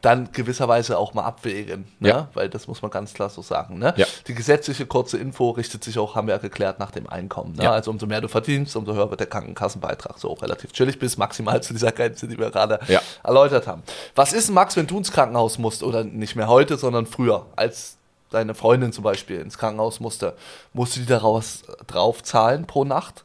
[0.00, 1.86] dann gewisserweise auch mal abwägen.
[1.98, 2.08] Ne?
[2.08, 2.28] Ja.
[2.34, 3.78] Weil das muss man ganz klar so sagen.
[3.78, 3.92] Ne?
[3.96, 4.06] Ja.
[4.26, 7.54] Die gesetzliche kurze Info richtet sich auch, haben wir ja geklärt, nach dem Einkommen.
[7.56, 7.64] Ne?
[7.64, 7.72] Ja.
[7.72, 10.18] Also umso mehr du verdienst, umso höher wird der Krankenkassenbeitrag.
[10.18, 13.00] So relativ chillig bis maximal zu dieser Grenze, die wir gerade Ja.
[13.22, 13.82] erläutert haben.
[14.14, 17.96] Was ist, Max, wenn du ins Krankenhaus musst oder nicht mehr heute, sondern früher, als
[18.30, 20.34] deine Freundin zum Beispiel ins Krankenhaus musste,
[20.72, 23.24] musst du die daraus drauf zahlen pro Nacht?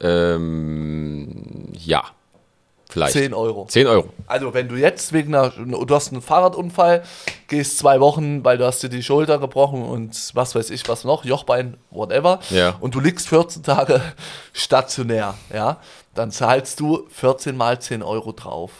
[0.00, 2.04] Ähm, ja.
[2.90, 3.12] Vielleicht.
[3.12, 3.66] 10 Euro.
[3.66, 4.08] 10 Euro.
[4.26, 7.02] Also wenn du jetzt wegen einer, du hast einen Fahrradunfall,
[7.48, 11.04] gehst zwei Wochen, weil du hast dir die Schulter gebrochen und was weiß ich was
[11.04, 12.76] noch, Jochbein, whatever, Ja.
[12.80, 14.02] und du liegst 14 Tage
[14.52, 15.78] stationär, ja,
[16.14, 18.72] dann zahlst du 14 mal 10 Euro drauf.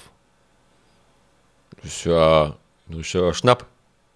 [1.83, 2.55] Das ist ja,
[2.89, 3.65] das ist ja Schnapp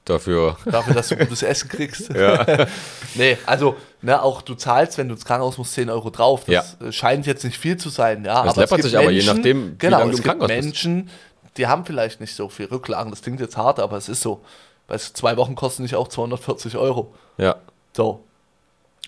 [0.04, 0.56] dafür.
[0.64, 2.10] Dafür, dass du gutes Essen kriegst.
[2.12, 2.66] Ja.
[3.16, 6.42] Nee, also, ne, auch du zahlst, wenn du ins Krankenhaus musst, 10 Euro drauf.
[6.46, 8.42] Das äh, scheint jetzt nicht viel zu sein, ja.
[8.42, 10.48] Das aber läppert sich aber je nachdem, wie genau, lange du es im Krankenhaus.
[10.48, 11.10] Menschen,
[11.56, 13.10] die haben vielleicht nicht so viel Rücklagen.
[13.10, 14.40] Das klingt jetzt hart, aber es ist so.
[14.88, 17.14] Weil zwei Wochen kosten nicht auch 240 Euro.
[17.38, 17.56] Ja.
[17.92, 18.24] So.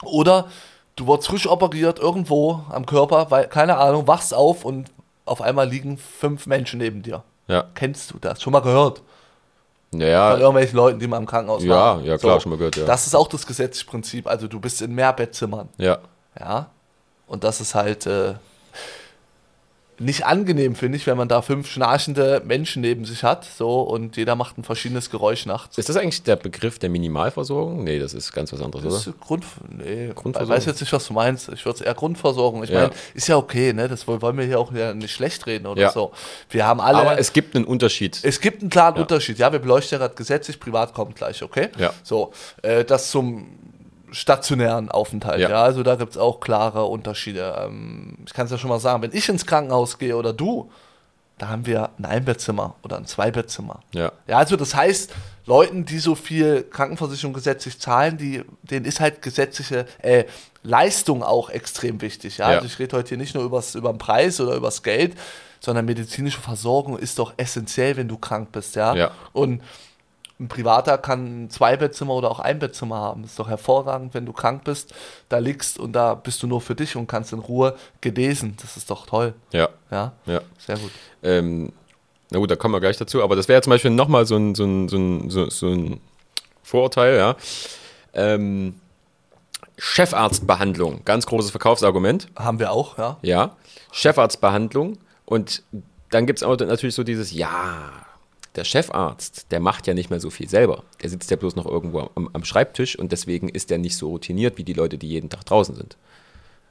[0.03, 0.47] Oder
[0.95, 4.91] du wurdest frisch operiert irgendwo am Körper, weil, keine Ahnung, wachst auf und
[5.25, 7.25] auf einmal liegen fünf Menschen neben dir.
[7.49, 7.65] Ja.
[7.75, 8.41] Kennst du das?
[8.41, 9.03] Schon mal gehört?
[9.99, 12.05] Von Naja, irgendwelchen Leuten, die mal im Krankenhaus Ja, waren.
[12.05, 12.85] ja, klar, schon mal gehört, ja.
[12.87, 14.27] Das ist auch das gesetzliche Prinzip.
[14.27, 15.69] Also du bist in mehr Bettzimmern.
[15.79, 15.99] ja.
[16.39, 16.71] Ja.
[17.27, 18.35] Und das ist halt äh,
[19.99, 23.47] nicht angenehm, finde ich, wenn man da fünf schnarchende Menschen neben sich hat.
[23.57, 25.79] So, und jeder macht ein verschiedenes Geräusch nachts.
[25.79, 27.83] Ist das eigentlich der Begriff der Minimalversorgung?
[27.85, 29.17] Nee, das ist ganz was anderes, Das oder?
[29.17, 30.43] ist Grund, nee, Grundversorgung?
[30.43, 31.49] Ich weiß jetzt nicht, was du meinst.
[31.49, 32.63] Ich würde es eher Grundversorgung.
[32.65, 32.81] Ich Ja.
[32.83, 33.89] meine, ist ja okay, ne?
[33.89, 35.91] Das wollen wir hier auch ja nicht schlecht reden oder Ja.
[35.93, 36.13] so.
[36.51, 36.99] Wir haben alle.
[36.99, 38.19] Aber es gibt einen Unterschied.
[38.23, 39.03] Es gibt einen klaren Ja.
[39.03, 39.39] Unterschied.
[39.39, 41.69] Ja, wir beleuchten ja gerade gesetzlich, privat kommt gleich, okay?
[41.79, 41.93] Ja.
[42.03, 42.33] So,
[42.63, 43.47] äh, das zum
[44.17, 45.41] stationären Aufenthalt.
[45.41, 45.63] Ja, Ja.
[45.63, 47.55] also da gibt es auch klare Unterschiede.
[47.67, 50.71] Ähm, ich kann es ja schon mal sagen, wenn ich ins Krankenhaus gehe oder du,
[51.39, 53.81] da haben wir ein Einbettzimmer oder ein Zweibettzimmer.
[53.93, 54.13] Ja.
[54.27, 55.13] Ja, also das heißt,
[55.45, 60.25] Leuten, die so viel Krankenversicherung gesetzlich zahlen, die, denen ist halt gesetzliche äh,
[60.63, 62.39] Leistung auch extrem wichtig.
[62.39, 62.51] Ja?
[62.51, 62.57] Ja.
[62.57, 65.15] Also ich rede heute hier nicht nur übers, über den Preis oder übers Geld,
[65.61, 68.75] sondern medizinische Versorgung ist doch essentiell, wenn du krank bist.
[68.77, 68.95] Ja.
[68.95, 69.11] Ja.
[69.35, 69.63] Und
[70.39, 73.23] ein Privater kann ein Zweibettzimmer oder auch ein Bettzimmer haben.
[73.23, 74.95] Das ist doch hervorragend, wenn du krank bist,
[75.31, 78.57] da liegst und da bist du nur für dich und kannst in Ruhe genesen.
[78.61, 79.35] Das ist doch toll.
[79.53, 79.71] Ja.
[79.91, 80.41] Ja, Ja.
[80.59, 80.91] sehr gut.
[81.23, 81.73] Ähm,
[82.31, 83.23] na gut, da kommen wir gleich dazu.
[83.23, 86.01] Aber das wäre zum Beispiel nochmal so ein, so, ein, so, ein, so, so ein
[86.63, 87.37] Vorurteil, ja.
[88.13, 88.81] Ähm,
[89.79, 92.29] Chefarztbehandlung, ganz großes Verkaufsargument.
[92.37, 93.19] Haben wir auch, ja.
[93.23, 93.57] Ja,
[93.93, 94.99] Chefarztbehandlung.
[95.25, 95.63] Und
[96.11, 97.91] dann gibt es auch natürlich so dieses, ja,
[98.57, 100.83] der Chefarzt, der macht ja nicht mehr so viel selber.
[101.03, 104.09] Der sitzt ja bloß noch irgendwo am, am Schreibtisch und deswegen ist der nicht so
[104.09, 105.97] routiniert wie die Leute, die jeden Tag draußen sind.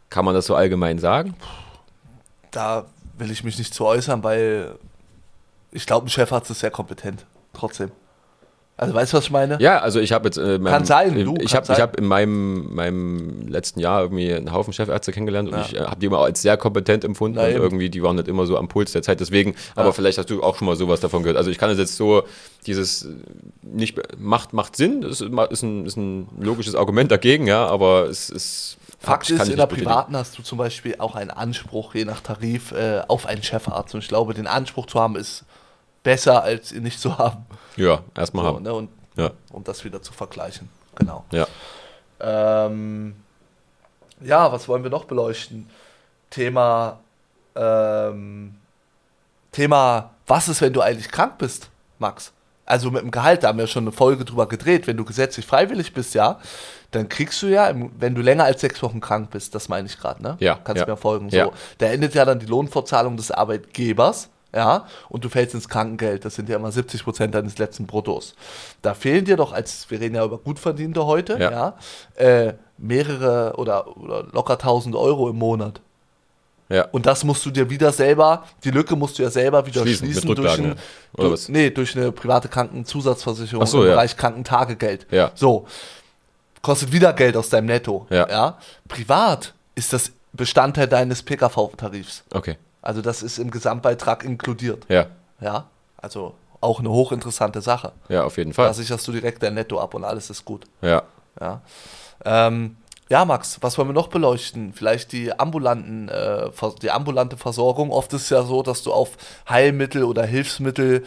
[0.09, 1.35] Kann man das so allgemein sagen?
[2.51, 2.85] Da
[3.17, 4.77] will ich mich nicht zu äußern, weil
[5.71, 7.25] ich glaube, ein Chefarzt ist sehr kompetent.
[7.53, 7.91] Trotzdem.
[8.77, 9.57] Also weißt du, was ich meine?
[9.61, 10.37] Ja, also ich habe jetzt.
[10.37, 14.51] Äh, meinem- Kann sein, du, ich habe hab in meinem, meinem letzten Jahr irgendwie einen
[14.51, 15.61] Haufen Chefärzte kennengelernt und Ja.
[15.65, 17.61] ich äh, habe die immer als sehr kompetent empfunden Na und eben.
[17.61, 19.21] irgendwie, die waren nicht immer so am Puls der Zeit.
[19.21, 21.37] Deswegen, aber vielleicht hast du auch schon mal sowas davon gehört.
[21.37, 22.23] Also ich kann es jetzt so,
[22.65, 23.09] dieses äh,
[23.61, 28.07] nicht macht, macht Sinn, das ist ist ein, ist ein logisches Argument dagegen, ja, aber
[28.09, 28.77] es ist.
[28.99, 29.85] Fakt ist, in der bestätigen.
[29.87, 33.93] privaten hast du zum Beispiel auch einen Anspruch, je nach Tarif, äh, auf einen Chefarzt.
[33.93, 35.43] Und ich glaube, den Anspruch zu haben, ist
[36.05, 37.45] besser, als ihn nicht zu haben.
[37.75, 38.63] Ja, erstmal So, haben.
[38.63, 38.73] ne?
[38.73, 39.31] Und Ja.
[39.51, 40.69] um das wieder zu vergleichen.
[40.95, 41.25] genau.
[41.31, 41.45] Ja.
[42.21, 43.15] Ähm,
[44.21, 45.69] ja, was wollen wir noch beleuchten?
[46.29, 46.99] Thema,
[47.55, 48.55] ähm,
[49.51, 52.31] Thema, was ist, wenn du eigentlich krank bist, Max?
[52.65, 54.87] Also mit dem Gehalt, da haben wir schon eine Folge drüber gedreht.
[54.87, 56.39] Wenn du gesetzlich freiwillig bist, ja,
[56.91, 59.97] dann kriegst du ja, wenn du länger als sechs Wochen krank bist, das meine ich
[59.99, 60.37] gerade, ne?
[60.39, 60.85] Ja, Kannst ja.
[60.85, 61.29] du mir folgen.
[61.29, 61.51] So, Ja.
[61.77, 66.23] da endet ja dann die Lohnfortzahlung des Arbeitgebers, ja, und du fällst ins Krankengeld.
[66.23, 68.35] Das sind ja immer 70 Prozent deines letzten Bruttos.
[68.81, 71.77] Da fehlen dir doch, als wir reden ja über Gutverdiente heute, ja, Ja.
[72.15, 75.81] äh, mehrere oder, oder locker 1000 Euro im Monat.
[76.69, 76.87] Ja.
[76.91, 80.07] Und das musst du dir wieder selber, die Lücke musst du ja selber wieder Schließen,
[80.11, 80.75] schließen, durch, ein, ja.
[81.13, 81.49] Oder du, was?
[81.49, 83.93] nee, durch eine private Krankenzusatzversicherung so, im ja.
[83.93, 85.05] Bereich Krankentagegeld.
[85.11, 85.31] Ja.
[85.35, 85.67] So,
[86.63, 88.07] kostet wieder Geld aus deinem Netto.
[88.09, 88.57] Ja.
[88.87, 92.23] Privat ist das Bestandteil deines PKV-Tarifs.
[92.33, 92.57] Okay.
[92.85, 94.85] Also das ist im Gesamtbeitrag inkludiert.
[94.87, 95.07] Ja.
[95.41, 95.65] Ja,
[95.97, 97.91] also auch eine hochinteressante Sache.
[98.09, 98.67] Ja, auf jeden Fall.
[98.67, 100.65] Da sicherst du direkt dein Netto ab und alles ist gut.
[100.81, 101.03] Ja.
[101.41, 101.61] Ja,
[102.23, 102.77] ähm,
[103.09, 104.71] ja Max, was wollen wir noch beleuchten?
[104.73, 106.49] Vielleicht die ambulanten, äh,
[106.81, 107.91] die ambulante Versorgung.
[107.91, 109.17] Oft ist es ja so, dass du auf
[109.49, 111.03] Heilmittel oder Hilfsmittel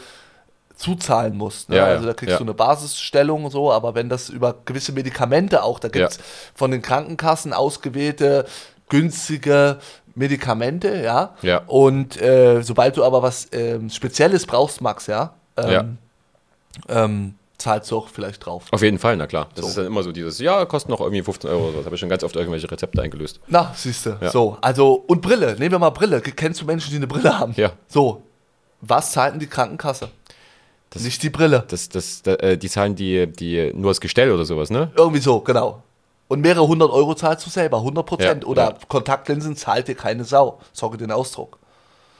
[0.74, 1.70] zuzahlen musst.
[1.70, 1.76] Ne?
[1.76, 2.38] Ja, ja, also da kriegst ja.
[2.38, 6.16] du eine Basisstellung und so, aber wenn das über gewisse Medikamente auch, da gibt es
[6.18, 6.22] Ja.
[6.54, 8.46] von den Krankenkassen ausgewählte
[8.88, 9.78] günstige
[10.18, 11.34] Medikamente, ja.
[11.42, 11.62] Ja.
[11.66, 15.98] Und äh, sobald du aber was ähm, Spezielles brauchst, Max, ja, ähm,
[16.88, 18.64] ähm, zahlst du auch vielleicht drauf.
[18.70, 19.48] Auf jeden Fall, na klar.
[19.54, 19.68] Das So.
[19.68, 21.76] ist dann immer so dieses, ja, kostet noch irgendwie 15 Euro oder so.
[21.78, 23.40] Das habe ich schon ganz oft irgendwelche Rezepte eingelöst.
[23.48, 24.16] Na, siehst du.
[24.20, 24.30] Ja.
[24.30, 25.56] So, also, und Brille.
[25.58, 26.20] Nehmen wir mal Brille.
[26.20, 27.52] Kennst du Menschen, die eine Brille haben?
[27.56, 27.72] Ja.
[27.88, 28.22] So,
[28.80, 30.08] was zahlt denn die Krankenkasse?
[30.90, 31.64] Das- Nicht die Brille.
[31.68, 34.90] Das, das, da, äh, die zahlen die, die nur das Gestell oder sowas, ne?
[34.96, 35.82] Irgendwie so, genau.
[36.28, 38.44] Und mehrere hundert Euro zahlst du selber, 100 Prozent.
[38.44, 38.74] Ja, Oder ja.
[38.88, 40.60] Kontaktlinsen zahlt dir keine Sau.
[40.72, 41.58] Sorge den Ausdruck.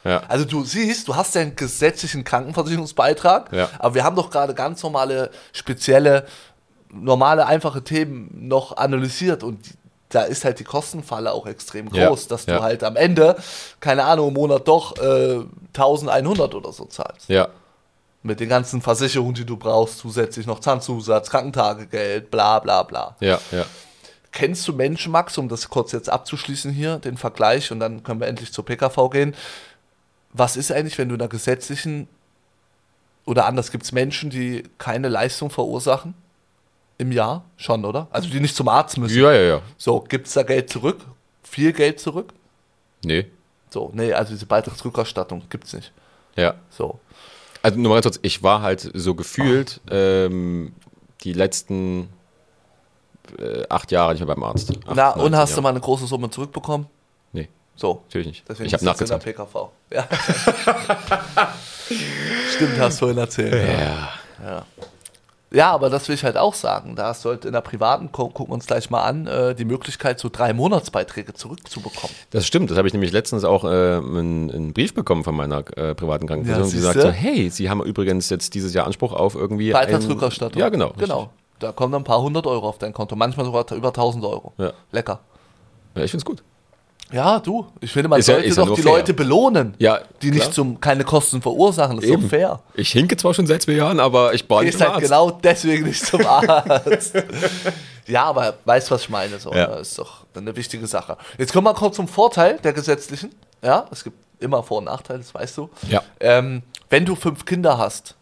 [0.05, 0.23] Ja.
[0.29, 4.83] Also du siehst, du hast ja einen gesetzlichen Krankenversicherungsbeitrag, aber wir haben doch gerade ganz
[4.83, 6.27] normale, spezielle,
[6.91, 9.59] normale, einfache Themen noch analysiert und
[10.09, 13.37] da ist halt die Kostenfalle auch extrem groß, dass du halt am Ende,
[13.81, 15.41] keine Ahnung, im Monat doch äh,
[15.75, 17.29] 1100 oder so zahlst.
[17.29, 17.49] Ja.
[18.23, 23.17] Mit den ganzen Versicherungen, die du brauchst, zusätzlich noch Zahnzusatz, Krankentagegeld, bla bla bla.
[23.21, 23.67] Ja, ja.
[24.33, 28.21] Kennst du Menschen, Max, um das kurz jetzt abzuschließen hier, den Vergleich, und dann können
[28.21, 29.35] wir endlich zur PKV gehen.
[30.33, 32.09] Was ist eigentlich, wenn du in einer gesetzlichen
[33.25, 36.15] oder anders gibt es Menschen, die keine Leistung verursachen
[36.97, 37.45] im Jahr?
[37.57, 38.09] Schon, oder?
[38.11, 39.19] Also die nicht zum Arzt müssen.
[39.19, 39.63] Ja, ja, ja.
[39.77, 41.01] So, gibt es da Geld zurück?
[41.43, 42.33] Viel Geld zurück?
[43.05, 43.27] Nee.
[43.71, 45.93] So, nee, also diese Beitragsrückerstattung gibt es nicht.
[46.37, 46.55] Ja.
[46.71, 47.01] So.
[47.63, 50.73] Also nur mal ganz kurz, ich war halt so gefühlt ähm,
[51.23, 52.09] die letzten
[53.39, 54.71] äh, acht Jahre nicht mehr beim Arzt.
[54.71, 55.63] Acht, Na, und 19 hast du Jahre.
[55.63, 56.87] mal eine große Summe zurückbekommen?
[57.33, 58.03] Nee, So.
[58.07, 58.45] natürlich nicht.
[58.49, 59.27] Deswegen ich habe das in nachgezahlt.
[59.27, 59.69] der PKV.
[59.93, 60.09] Ja.
[62.55, 63.55] Stimmt, hast du vorhin erzählt.
[63.55, 64.09] Ja.
[64.47, 64.65] ja.
[65.51, 66.95] Ja, aber das will ich halt auch sagen.
[66.95, 69.55] Da hast du halt in der privaten, gu gucken wir uns gleich mal an, äh,
[69.55, 72.15] die Möglichkeit, so drei Monatsbeiträge zurückzubekommen.
[72.33, 75.61] Das stimmt, das habe ich nämlich letztens auch äh, einen, einen Brief bekommen von meiner
[75.79, 79.15] äh, privaten Krankenversicherung, Ja, die sagt so, hey, Sie haben übrigens jetzt dieses Jahr Anspruch
[79.15, 80.61] auf irgendwie Beitragsrückerstattung.
[80.61, 80.93] Ein, ja, genau.
[80.99, 81.31] Genau.
[81.59, 84.53] Da kommen dann ein paar hundert Euro auf dein Konto, manchmal sogar über 1000 Euro.
[84.59, 84.73] Ja.
[84.93, 85.21] Lecker.
[85.97, 86.43] Ja, ich finde es gut.
[87.11, 88.93] Ja, du, ich finde, man Ist ja- sollte ja doch nur die fair.
[88.93, 90.45] Leute belohnen, Ja, die klar.
[90.45, 91.97] nicht zum, keine Kosten verursachen.
[91.97, 92.23] Das ist Eben.
[92.23, 92.61] doch fair.
[92.75, 95.05] Ich hinke zwar schon seit zwei Jahren, aber ich baue nicht zum halt Arzt.
[95.05, 97.15] genau deswegen nicht zum Arzt.
[98.07, 99.39] ja, aber weißt, was ich meine.
[99.39, 99.69] So, Ja.
[99.69, 101.17] Das ist doch eine wichtige Sache.
[101.39, 103.31] Jetzt kommen wir kurz zum Vorteil der gesetzlichen.
[103.63, 105.71] Ja, es gibt immer Vor- und Nachteile, das weißt du.
[105.89, 106.03] Ja.
[106.21, 108.17] Ähm, wenn du fünf Kinder hast,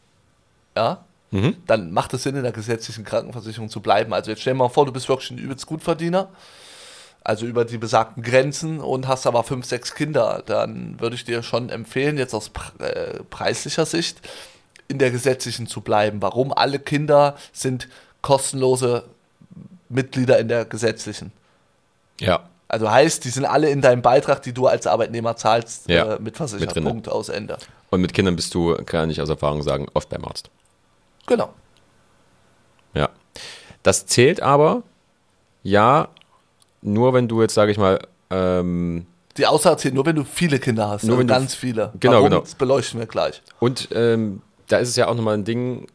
[0.76, 0.98] ja,
[1.32, 1.56] Mhm.
[1.66, 4.14] dann macht es Sinn, in der gesetzlichen Krankenversicherung zu bleiben.
[4.14, 6.28] Also jetzt stell dir mal vor, du bist wirklich ein übelst Gutverdiener,
[7.24, 11.42] also über die besagten Grenzen und hast aber fünf, sechs Kinder, dann würde ich dir
[11.42, 14.20] schon empfehlen, jetzt aus pre äh, preislicher Sicht
[14.88, 16.22] in der gesetzlichen zu bleiben.
[16.22, 16.52] Warum?
[16.52, 17.88] Alle Kinder sind
[18.22, 19.02] kostenlose
[19.88, 21.32] Mitglieder in der gesetzlichen.
[22.20, 26.14] Ja, Also heißt, die sind alle in deinem Beitrag, die du als Arbeitnehmer zahlst, Ja,
[26.14, 26.74] äh, mitversichert.
[26.76, 26.84] mit.
[26.84, 27.58] Punkt aus Ende.
[27.90, 30.50] und mit Kindern bist du, kann ich aus Erfahrung sagen, oft beim Arzt.
[31.26, 31.52] Genau.
[32.94, 33.08] Ja.
[33.82, 34.82] Das zählt aber,
[35.62, 36.08] ja,
[36.82, 37.98] nur wenn du jetzt, sage ich mal,
[38.30, 41.04] ähm, Die Aussage zählt nur, wenn du viele Kinder hast.
[41.04, 41.92] Nur also wenn ganz viele.
[42.00, 42.40] Genau, Warum, genau.
[42.40, 43.42] Das beleuchten wir gleich.
[43.60, 45.86] Und ähm, da ist es ja auch nochmal ein Ding,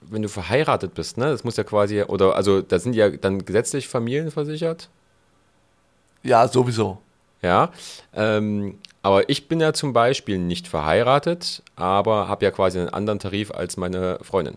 [0.00, 1.26] wenn du verheiratet bist, ne?
[1.26, 4.88] Das muss ja quasi, oder also da sind ja dann gesetzlich Familien versichert.
[6.22, 6.98] Ja, sowieso.
[7.42, 7.70] Ja.
[8.14, 13.18] Ähm, aber ich bin ja zum Beispiel nicht verheiratet, aber habe ja quasi einen anderen
[13.18, 14.56] Tarif als meine Freundin.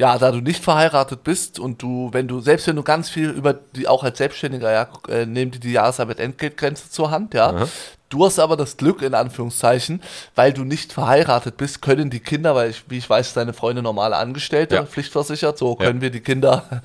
[0.00, 3.28] Ja, da du nicht verheiratet bist und du, wenn du, selbst wenn du ganz viel
[3.28, 7.50] über die, auch als Selbstständiger, ja, äh, nehmen die die Jahresarbeit-Entgeltgrenze zur Hand, ja.
[7.50, 7.68] Aha.
[8.08, 10.02] Du hast aber das Glück, in Anführungszeichen,
[10.34, 13.84] weil du nicht verheiratet bist, können die Kinder, weil ich, wie ich weiß, deine Freundin
[13.84, 14.84] normale Angestellte, Ja.
[14.86, 15.86] pflichtversichert, so Ja.
[15.86, 16.82] können wir die Kinder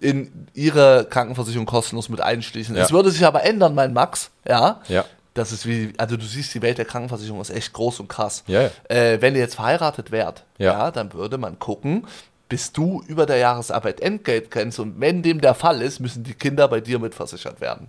[0.00, 2.74] in ihre Krankenversicherung kostenlos mit einschließen.
[2.76, 2.84] Ja.
[2.84, 4.80] Es würde sich aber ändern, mein Max, ja.
[4.88, 5.04] Ja.
[5.34, 8.44] Das ist wie, also du siehst, die Welt der Krankenversicherung ist echt groß und krass.
[8.46, 8.70] Ja, ja.
[8.88, 10.72] Äh, wenn ihr jetzt verheiratet wärt, ja.
[10.72, 10.90] Ja.
[10.90, 12.06] dann würde man gucken,
[12.52, 16.82] bist du über der Jahresarbeit-Entgeltgrenze und wenn dem der Fall ist, müssen die Kinder bei
[16.82, 17.88] dir mitversichert werden.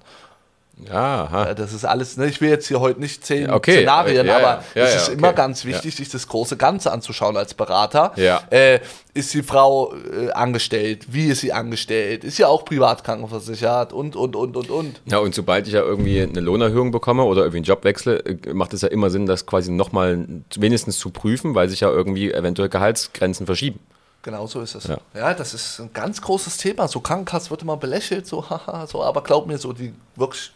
[0.89, 1.53] Ja, aha.
[1.53, 2.27] Das ist alles, ne?
[2.27, 3.79] ich will jetzt hier heute nicht zehn okay.
[3.79, 5.17] Szenarien, Ja, aber Ja, es ja, ist okay.
[5.17, 8.13] immer ganz wichtig, sich das große Ganze anzuschauen als Berater.
[8.51, 8.79] Äh,
[9.13, 11.07] ist die Frau äh, angestellt?
[11.09, 12.23] Wie ist sie angestellt?
[12.23, 13.91] Ist sie auch privat krankenversichert?
[13.91, 15.01] Und, und, und, und, und.
[15.07, 18.53] Ja, und sobald ich ja irgendwie eine Lohnerhöhung bekomme oder irgendwie einen Job wechsle, äh,
[18.53, 22.31] macht es ja immer Sinn, das quasi nochmal wenigstens zu prüfen, weil sich ja irgendwie
[22.31, 23.81] eventuell Gehaltsgrenzen verschieben.
[24.23, 24.85] Genau so ist es.
[24.85, 24.97] Ja.
[25.13, 25.33] Ja.
[25.33, 26.87] das ist ein ganz großes Thema.
[26.87, 30.51] So Krankenkasse wird immer belächelt, so, haha, so, aber glaub mir, so die wirklich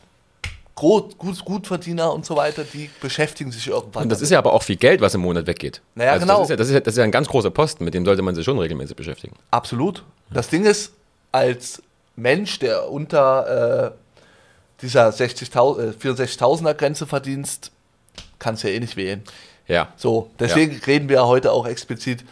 [0.78, 4.04] Gut, gut, Gutverdiener und so weiter, die beschäftigen sich irgendwann.
[4.04, 5.82] Und das ist ja aber auch viel Geld, was im Monat weggeht.
[5.96, 6.38] Naja, also genau.
[6.42, 8.06] Das ist, ja, das, ist ja, das ist ja ein ganz großer Posten, mit dem
[8.06, 9.36] sollte man sich schon regelmäßig beschäftigen.
[9.50, 10.04] Absolut.
[10.30, 10.94] Das Ding ist,
[11.32, 11.82] als
[12.16, 13.92] Mensch, der unter äh,
[14.84, 17.72] dieser 60.000 äh, 64.000er Grenze verdienst,
[18.38, 19.24] kannst du ja eh nicht wählen.
[19.68, 19.92] Ja.
[19.98, 22.24] So, deswegen reden wir heute auch explizit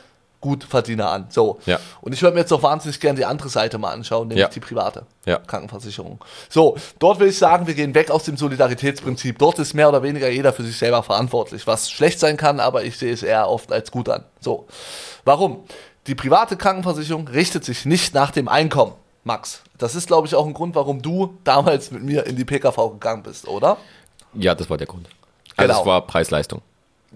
[0.45, 1.25] Gutverdiener an.
[1.29, 1.59] So.
[1.65, 1.79] Ja.
[2.01, 4.49] Und ich würde mir jetzt auch wahnsinnig gerne die andere Seite mal anschauen, nämlich Ja.
[4.49, 5.39] die private Ja.
[5.39, 6.23] Krankenversicherung.
[6.49, 9.39] So, dort will ich sagen, wir gehen weg aus dem Solidaritätsprinzip.
[9.39, 12.83] Dort ist mehr oder weniger jeder für sich selber verantwortlich, was schlecht sein kann, aber
[12.83, 14.23] ich sehe es eher oft als gut an.
[14.39, 14.67] So.
[15.23, 15.63] Warum?
[16.07, 18.93] Die private Krankenversicherung richtet sich nicht nach dem Einkommen.
[19.23, 22.45] Max, das ist, glaube ich, auch ein Grund, warum du damals mit mir in die
[22.45, 23.77] PKV gegangen bist, oder?
[24.35, 25.07] Ja, das war der Grund.
[25.57, 25.79] Also Genau.
[25.81, 26.61] es war Preis-Leistung.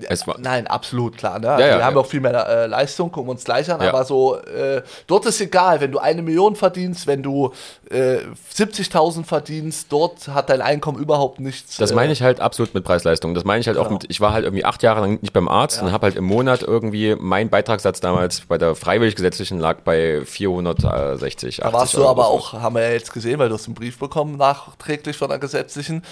[0.08, 1.40] Es war, Nein, absolut, klar.
[1.40, 1.48] Ne?
[1.48, 1.84] ja, wir ja.
[1.84, 3.90] haben auch viel mehr äh, Leistung, gucken wir uns gleich an, Ja.
[3.90, 7.52] aber so, äh, dort ist egal, wenn du eine Million verdienst, wenn du
[7.90, 8.18] äh,
[8.56, 11.78] 70.000 verdienst, dort hat dein Einkommen überhaupt nichts.
[11.78, 13.34] Das äh, meine ich halt absolut mit Preisleistung.
[13.34, 13.94] Das meine ich halt auch Genau.
[14.00, 15.84] mit, ich war halt irgendwie acht Jahre lang nicht beim Arzt Ja.
[15.88, 20.22] und habe halt im Monat irgendwie, mein Beitragssatz damals bei der freiwillig gesetzlichen lag bei
[20.26, 23.76] 460, Da warst du aber auch, haben wir ja jetzt gesehen, weil du hast einen
[23.76, 26.04] Brief bekommen, nachträglich von der gesetzlichen.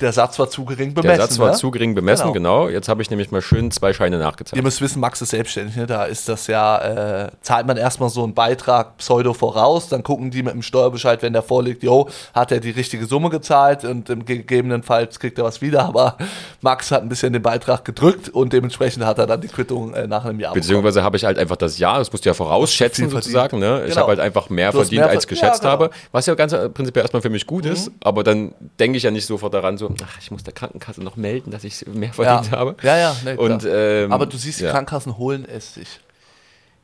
[0.00, 1.16] Der Satz war zu gering bemessen.
[1.18, 1.56] Der Satz war ne?
[1.56, 2.64] zu gering bemessen, Genau.
[2.64, 2.68] genau.
[2.68, 4.62] Jetzt habe ich nämlich mal schön zwei Scheine Ihr nachgezahlt.
[4.62, 5.86] müsst wissen, Max ist selbstständig, ne?
[5.86, 10.30] da ist das ja, äh, zahlt man erstmal so einen Beitrag pseudo voraus, dann gucken
[10.30, 14.10] die mit dem Steuerbescheid, wenn der vorliegt, jo, hat er die richtige Summe gezahlt und
[14.10, 16.16] im gegebenenfalls kriegt er was wieder, aber
[16.60, 20.06] Max hat ein bisschen den Beitrag gedrückt und dementsprechend hat er dann die Quittung äh,
[20.06, 20.54] nach einem Jahr.
[20.54, 23.58] Beziehungsweise habe ich halt einfach das Jahr, das musst du ja vorausschätzen sozusagen.
[23.58, 23.82] Ne?
[23.84, 24.02] Ich Genau.
[24.02, 25.84] habe halt einfach mehr verdient, mehr als ver- geschätzt ja, genau.
[25.84, 25.90] habe.
[26.12, 29.10] Was ja ganz äh, prinzipiell erstmal für mich gut ist, aber dann denke ich ja
[29.10, 32.14] nicht sofort daran, so, ach, ich muss der Krankenkasse noch melden, dass ich mehr ja.
[32.14, 32.76] verdient habe.
[32.82, 33.36] Ja, ja, ne.
[33.36, 34.70] Und, ähm, aber du siehst, die ja.
[34.70, 36.00] Krankenkassen holen es sich.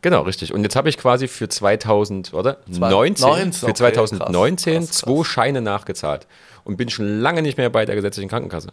[0.02, 0.52] Genau, richtig.
[0.52, 2.56] Und jetzt habe ich quasi für 2000, oder?
[2.70, 5.26] Zwei- 19, 19, für okay, 2019 krass, krass, zwei krass.
[5.26, 6.26] Scheine nachgezahlt.
[6.64, 8.68] Und bin schon lange nicht mehr bei der gesetzlichen Krankenkasse.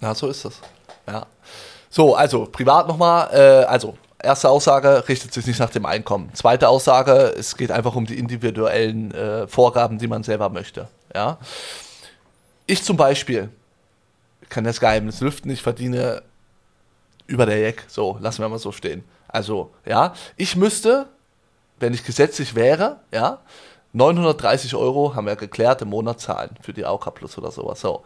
[0.00, 0.60] Ja, so ist das.
[1.08, 1.26] Ja.
[1.88, 3.28] So, also privat nochmal.
[3.32, 6.30] Äh, also, erste Aussage richtet sich nicht nach dem Einkommen.
[6.34, 10.88] Zweite Aussage, es geht einfach um die individuellen äh, Vorgaben, die man selber möchte.
[11.14, 11.38] Ja.
[12.66, 13.50] Ich zum Beispiel
[14.48, 16.22] kann das Geheimnis lüften, ich verdiene
[17.26, 17.84] über der Jack.
[17.88, 19.04] So, lassen wir mal so stehen.
[19.28, 21.06] Also, ja, ich müsste,
[21.80, 23.40] wenn ich gesetzlich wäre, ja,
[23.92, 27.80] 930 Euro, haben wir geklärt, im Monat zahlen für die AOK Plus oder sowas.
[27.80, 28.02] So.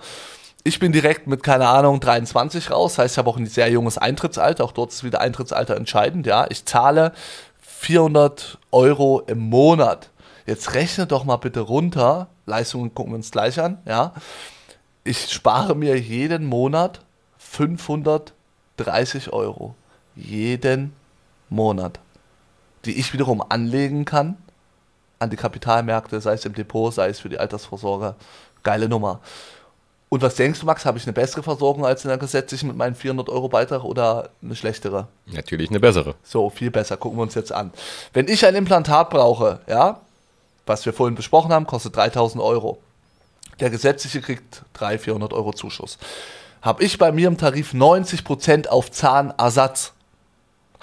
[0.64, 2.98] Ich bin direkt mit, keine Ahnung, 23 raus.
[2.98, 4.64] Heißt, ich habe auch ein sehr junges Eintrittsalter.
[4.64, 6.26] Auch dort ist wieder Eintrittsalter entscheidend.
[6.26, 7.12] Ja, ich zahle
[7.60, 10.10] 400 Euro im Monat.
[10.46, 12.28] Jetzt rechne doch mal bitte runter.
[12.48, 13.78] Leistungen gucken wir uns gleich an.
[13.84, 14.12] Ja,
[15.04, 17.00] ich spare mir jeden Monat
[17.38, 19.74] 530 Euro.
[20.16, 20.92] Jeden
[21.48, 22.00] Monat.
[22.84, 24.36] Die ich wiederum anlegen kann
[25.18, 28.14] an die Kapitalmärkte, sei es im Depot, sei es für die Altersvorsorge.
[28.62, 29.20] Geile Nummer.
[30.10, 30.86] Und was denkst du, Max?
[30.86, 34.30] Habe ich eine bessere Versorgung als in der gesetzlichen mit meinem 400 Euro Beitrag oder
[34.42, 35.08] eine schlechtere?
[35.26, 36.14] Natürlich eine bessere.
[36.22, 36.96] So, viel besser.
[36.96, 37.72] Gucken wir uns jetzt an.
[38.14, 40.00] Wenn ich ein Implantat brauche, ja,
[40.68, 42.78] was wir vorhin besprochen haben, kostet 3000 Euro.
[43.60, 45.98] Der gesetzliche kriegt 300, 400 Euro Zuschuss.
[46.62, 49.92] Habe ich bei mir im Tarif 90% auf Zahnersatz.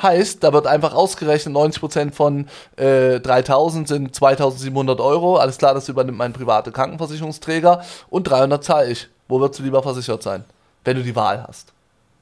[0.02, 5.38] Heißt, da wird einfach ausgerechnet, 90% von äh, 3000 sind 2700 Euro.
[5.38, 7.82] Alles klar, das übernimmt mein privater Krankenversicherungsträger.
[8.10, 9.08] Und 300 zahle ich.
[9.28, 10.44] Wo würdest du lieber versichert sein?
[10.84, 11.72] Wenn du die Wahl hast.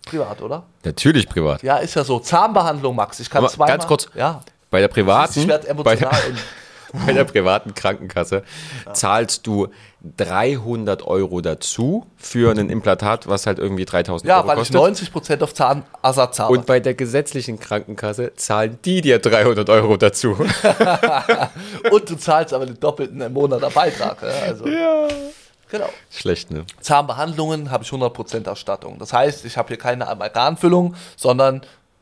[0.06, 0.64] Privat, oder?
[0.84, 1.64] Natürlich privat.
[1.64, 2.20] Ja, ist ja so.
[2.20, 3.20] Zahnbehandlung, Max.
[3.20, 3.70] Ich kann Aber zweimal.
[3.78, 4.42] ganz kurz, Ja.
[4.70, 6.38] Bei der privaten, Ich werde bei der, emotional.
[7.06, 8.44] Bei der privaten Krankenkasse
[8.94, 9.68] zahlst du
[10.18, 15.10] 300 Euro dazu für ein Implantat, was halt irgendwie 3000 Ja, Euro weil ich kostet.
[15.12, 16.54] 90% auf Zahnersatz habe.
[16.54, 20.32] Und bei der gesetzlichen Krankenkasse zahlen die dir 300 Euro dazu.
[21.92, 24.22] Und du zahlst aber den doppelten im Monat Beitrag.
[24.22, 24.66] Ja, also,
[25.74, 25.90] Genau.
[26.12, 26.66] Schlecht, ne?
[26.82, 29.00] Zahnbehandlungen habe ich 100% Erstattung.
[29.00, 31.62] Das heißt, ich habe hier keine Amalgamfüllung, sondern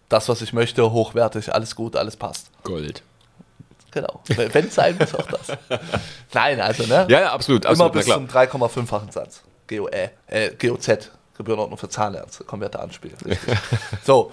[0.09, 2.47] das, was ich möchte, hochwertig, alles gut, alles passt.
[2.63, 3.01] Gold.
[3.91, 4.21] Genau.
[4.27, 5.57] Wenn es sein muss, auch das.
[6.33, 7.05] Nein, also, ne?
[7.09, 9.43] Ja, ja, absolut, Immer absolut, bis zum 3,5-fachen Satz.
[9.67, 12.45] GOE, äh, GOZ, Gebührenordnung für Zahnärzte.
[13.25, 13.37] Richtig.
[14.03, 14.31] so,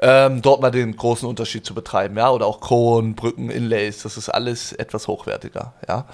[0.00, 4.16] ähm, dort mal den großen Unterschied zu betreiben, ja, oder auch Kronen, Brücken, Inlays, das
[4.16, 6.04] ist alles etwas hochwertiger, ja.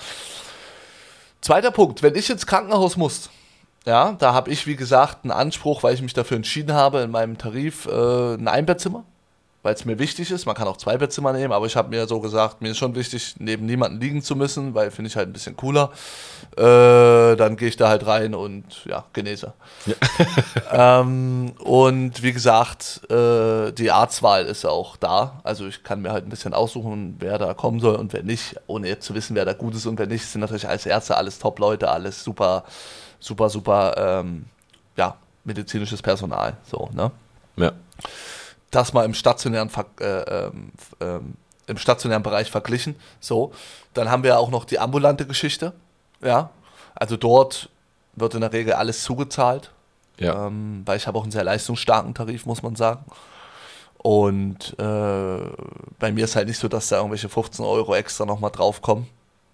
[1.40, 3.28] Zweiter Punkt, wenn ich ins Krankenhaus muss,
[3.84, 7.10] ja, da habe ich, wie gesagt, einen Anspruch, weil ich mich dafür entschieden habe, in
[7.10, 9.04] meinem Tarif äh, ein Einbettzimmer,
[9.64, 10.44] weil es mir wichtig ist.
[10.44, 12.94] Man kann auch zwei Bettzimmer nehmen, aber ich habe mir so gesagt, mir ist schon
[12.94, 15.90] wichtig, neben niemanden liegen zu müssen, weil finde ich halt ein bisschen cooler.
[16.54, 19.54] Äh, dann gehe ich da halt rein und ja, genese.
[20.70, 25.40] ähm, und wie gesagt, äh, die Arztwahl ist auch da.
[25.44, 28.56] Also ich kann mir halt ein bisschen aussuchen, wer da kommen soll und wer nicht,
[28.66, 30.24] ohne jetzt zu wissen, wer da gut ist und wer nicht.
[30.24, 32.64] Es sind natürlich als Ärzte alles Top-Leute, alles super,
[33.18, 34.44] super, super, ähm,
[34.98, 36.58] ja, medizinisches Personal.
[36.70, 37.10] So, ne?
[37.56, 37.72] Ja.
[38.74, 39.70] Das mal im stationären,
[40.00, 41.34] äh, ähm, ähm,
[41.66, 42.96] im stationären Bereich verglichen.
[43.20, 43.52] So,
[43.94, 45.72] dann haben wir auch noch die ambulante Geschichte.
[46.22, 46.50] Ja,
[46.94, 47.68] also dort
[48.16, 49.70] wird in der Regel alles zugezahlt,
[50.18, 50.46] Ja.
[50.46, 53.04] ähm, weil ich habe auch einen sehr leistungsstarken Tarif, muss man sagen.
[53.98, 55.38] Und äh,
[55.98, 59.06] bei mir ist halt nicht so, dass da irgendwelche 15 Euro extra nochmal draufkommen.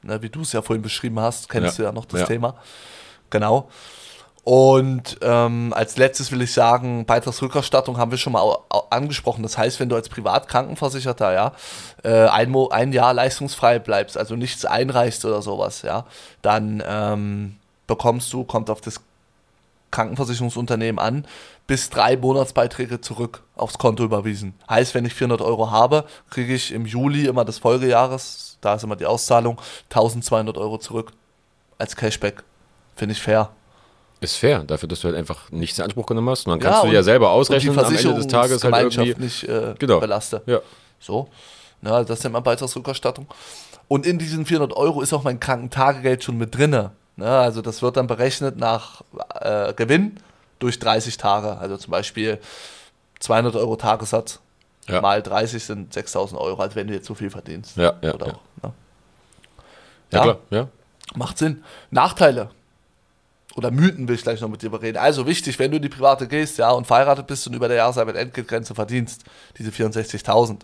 [0.03, 1.83] Ne, wie du es ja vorhin beschrieben hast, kennst Ja.
[1.85, 2.27] du ja noch das Ja.
[2.27, 2.55] Thema.
[3.29, 3.69] Genau.
[4.43, 8.57] Und ähm, als letztes will ich sagen, Beitragsrückerstattung haben wir schon mal
[8.89, 9.43] angesprochen.
[9.43, 11.53] Das heißt, wenn du als Privatkrankenversicherter ja
[12.03, 16.07] äh, ein, Mo ein Jahr leistungsfrei bleibst, also nichts einreichst oder sowas, ja,
[16.41, 19.01] dann ähm, bekommst du, kommt auf das
[19.91, 21.27] Krankenversicherungsunternehmen an,
[21.67, 24.55] bis drei Monatsbeiträge zurück aufs Konto überwiesen.
[24.69, 28.85] Heißt, wenn ich 400 Euro habe, kriege ich im Juli immer des Folgejahres, da ist
[28.85, 29.61] immer die Auszahlung,
[29.91, 31.13] 1200 Euro zurück
[31.79, 32.43] als Cashback.
[32.97, 33.51] Finde ich fair.
[34.21, 36.47] Ist fair, dafür, dass du halt einfach nichts in Anspruch genommen hast.
[36.47, 38.97] Und dann Ja, kannst du und- dir ja selber ausrechnen, am Ende des Tages halt
[38.97, 39.15] irgendwie.
[39.23, 39.99] nicht äh, Genau.
[40.01, 40.43] belaste.
[40.47, 40.61] Ja.
[40.99, 41.29] So,
[41.81, 43.27] na, das nennt man Beitragsrückerstattung.
[43.89, 46.91] Und in diesen 400 Euro ist auch mein Krankentagegeld schon mit drinne.
[47.17, 47.27] Ne?
[47.29, 49.01] Also das wird dann berechnet nach
[49.41, 50.17] äh, Gewinn
[50.59, 51.57] durch 30 Tage.
[51.57, 52.39] Also zum Beispiel
[53.21, 54.39] 200 Euro Tagessatz
[54.87, 55.01] Ja.
[55.01, 57.77] mal 30 sind 6000 Euro, als wenn du jetzt so viel verdienst.
[57.79, 58.33] Ja, ja, Oder ja.
[58.35, 58.73] auch, ne?
[60.13, 60.23] Ja, Ja.
[60.23, 60.69] klar, ja.
[61.17, 61.65] Macht Sinn.
[61.91, 62.51] Nachteile.
[63.57, 64.99] Oder Mythen will ich gleich noch mit dir bereden.
[64.99, 67.79] Also wichtig, wenn du in die private gehst, ja, und verheiratet bist und über der
[67.79, 69.25] Jahresarbeit Entgeltgrenze verdienst,
[69.59, 70.61] diese 64.000,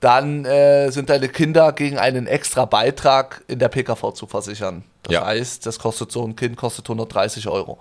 [0.00, 4.84] dann äh, sind deine Kinder gegen einen extra Beitrag in der PKV zu versichern.
[5.02, 5.24] Das Ja.
[5.26, 7.78] heißt, das kostet so ein Kind, kostet 130 Euro.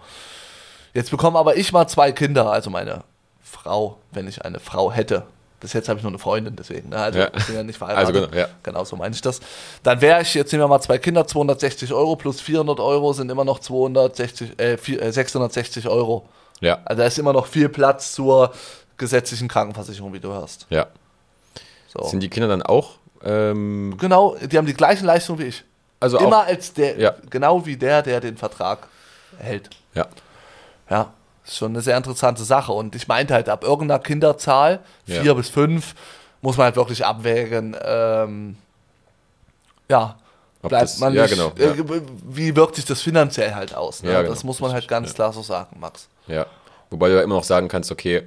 [0.94, 3.04] Jetzt bekomme aber ich mal zwei Kinder, also meine
[3.42, 5.24] Frau, wenn ich eine Frau hätte.
[5.64, 6.90] Bis jetzt habe ich nur eine Freundin, deswegen.
[6.90, 6.98] Ne?
[6.98, 7.30] Also Ja.
[7.36, 8.14] ich bin ja nicht verheiratet.
[8.16, 8.48] Also genau, ja.
[8.62, 9.40] Genau, so meine ich das.
[9.82, 13.32] Dann wäre ich, jetzt nehmen wir mal zwei Kinder, 260 Euro plus 400 Euro sind
[13.32, 16.28] immer noch 260, äh, vier- äh, 660 Euro.
[16.60, 18.52] Ja, Also da ist immer noch viel Platz zur
[18.98, 20.68] gesetzlichen Krankenversicherung, wie du hörst.
[20.70, 20.86] ja.
[21.96, 22.04] So.
[22.08, 25.64] Sind die Kinder dann auch, ähm, genau, die haben die gleichen Leistungen wie ich.
[26.00, 27.14] also immer als der, Ja.
[27.30, 28.88] genau wie der, der den Vertrag
[29.38, 29.70] hält.
[29.94, 30.08] ja,
[30.90, 31.14] Ja,
[31.46, 32.72] ist schon eine sehr interessante Sache.
[32.72, 35.22] Und ich meinte halt, ab irgendeiner Kinderzahl, Ja.
[35.22, 35.96] vier bis fünf,
[36.42, 38.58] muss man halt wirklich abwägen, ähm,
[39.90, 40.16] ja,
[40.62, 42.02] bleibt das- man ja, nicht, genau, äh, ja.
[42.26, 44.04] wie wirkt sich das finanziell halt aus?
[44.04, 44.12] Ne?
[44.12, 46.08] Ja, genau, das muss man halt ganz klar so sagen, Max.
[46.28, 46.46] ja.
[46.90, 48.24] Wobei du ja immer noch sagen kannst, okay,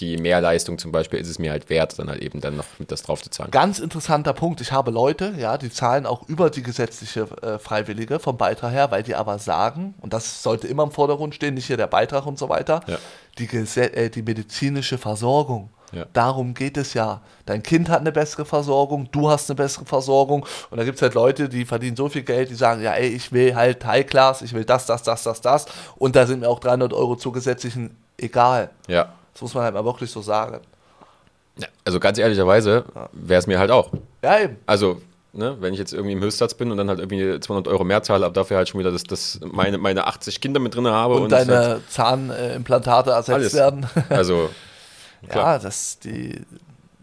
[0.00, 2.90] die Mehrleistung zum Beispiel ist es mir halt wert, dann halt eben dann noch mit
[2.90, 3.50] das drauf zu zahlen.
[3.50, 4.60] Ganz interessanter Punkt.
[4.60, 8.90] Ich habe Leute, ja, die zahlen auch über die gesetzliche äh, Freiwillige vom Beitrag her,
[8.90, 12.26] weil die aber sagen, und das sollte immer im Vordergrund stehen, nicht hier der Beitrag
[12.26, 12.96] und so weiter, Ja.
[13.38, 13.46] die,
[13.80, 15.70] äh, die medizinische Versorgung.
[15.92, 16.04] Ja.
[16.12, 17.20] Darum geht es ja.
[17.46, 20.46] Dein Kind hat eine bessere Versorgung, du hast eine bessere Versorgung.
[20.70, 23.08] Und da gibt es halt Leute, die verdienen so viel Geld, die sagen, ja, ey,
[23.08, 25.66] ich will halt High Class, ich will das, das, das, das, das.
[25.96, 28.70] Und da sind mir auch 300 Euro zugesetzlichen egal.
[28.86, 29.12] Ja.
[29.32, 30.60] Das muss man halt mal wirklich so sagen.
[31.58, 31.68] ja.
[31.84, 33.90] Also ganz ehrlicherweise wäre es mir halt auch.
[34.22, 34.56] Ja, eben.
[34.66, 35.00] Also,
[35.32, 38.02] ne, wenn ich jetzt irgendwie im Höchstsatz bin und dann halt irgendwie 200 Euro mehr
[38.02, 41.14] zahle, aber dafür halt schon wieder das, das meine, meine 80 Kinder mit drin habe
[41.14, 43.54] Und, und, halt deine Zahnimplantate ersetzt alles.
[43.54, 43.86] werden.
[44.08, 44.50] also,
[45.28, 45.54] klar.
[45.54, 46.40] Ja, das, die,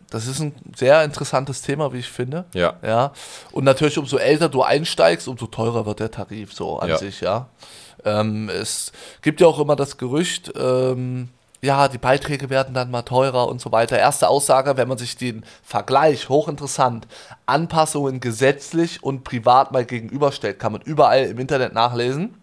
[0.09, 2.45] das ist ein sehr interessantes Thema, wie ich finde.
[2.53, 3.11] ja, Ja.
[3.51, 6.97] Und natürlich, umso älter du einsteigst, umso teurer wird der Tarif so an Ja.
[6.97, 7.49] sich, ja.
[8.05, 11.29] Ähm, es gibt ja auch immer das Gerücht, ähm,
[11.61, 13.97] ja, die Beiträge werden dann mal teurer und so weiter.
[13.97, 17.07] Erste Aussage, wenn man sich den Vergleich, hochinteressant,
[17.45, 22.35] Anpassungen gesetzlich und privat mal gegenüberstellt, kann man überall im Internet nachlesen.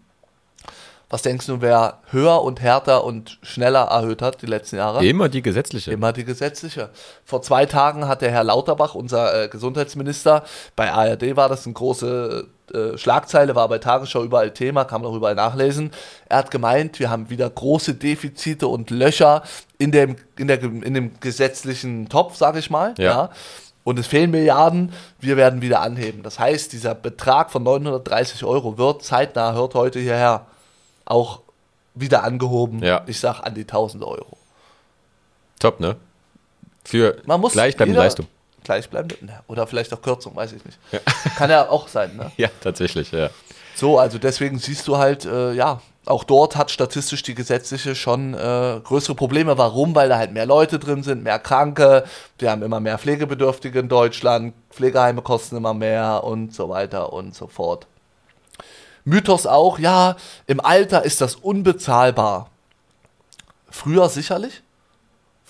[1.09, 5.05] Was denkst du, wer höher und härter und schneller erhöht hat die letzten Jahre?
[5.05, 5.91] Immer die gesetzliche.
[5.91, 6.89] Immer die gesetzliche.
[7.23, 10.43] Vor zwei Tagen hat der Herr Lauterbach, unser äh, Gesundheitsminister,
[10.75, 15.11] bei ARD war das eine große äh, Schlagzeile, war bei Tagesschau überall Thema, kann man
[15.11, 15.91] auch überall nachlesen.
[16.27, 19.43] Er hat gemeint, wir haben wieder große Defizite und Löcher
[19.77, 22.95] in dem, in der, in dem gesetzlichen Topf, sage ich mal.
[22.97, 23.03] Ja.
[23.03, 23.29] ja.
[23.83, 26.23] Und es fehlen Milliarden, wir werden wieder anheben.
[26.23, 30.47] Das heißt, dieser Betrag von 930 Euro wird zeitnah, hört heute hierher,
[31.05, 31.41] auch
[31.93, 32.81] wieder angehoben.
[32.81, 33.03] Ja.
[33.05, 34.37] Ich sag an die 1000 Euro.
[35.59, 35.97] Top, ne?
[36.83, 38.27] Für Man muss gleichbleibende Leistung.
[38.65, 39.15] Gleichbleibende?
[39.25, 40.77] Ne, Oder vielleicht auch Kürzung, weiß ich nicht.
[41.37, 42.31] Kann ja auch sein, ne?
[42.35, 43.29] Ja, tatsächlich, ja.
[43.75, 48.33] So, also deswegen siehst du halt, äh, ja, auch dort hat statistisch die gesetzliche schon
[48.33, 49.57] äh, größere Probleme.
[49.57, 49.95] Warum?
[49.95, 52.03] Weil da halt mehr Leute drin sind, mehr Kranke,
[52.37, 57.33] wir haben immer mehr Pflegebedürftige in Deutschland, Pflegeheime kosten immer mehr und so weiter und
[57.33, 57.87] so fort.
[59.03, 60.15] Mythos auch, ja,
[60.47, 62.49] im Alter ist das unbezahlbar.
[63.69, 64.61] Früher sicherlich.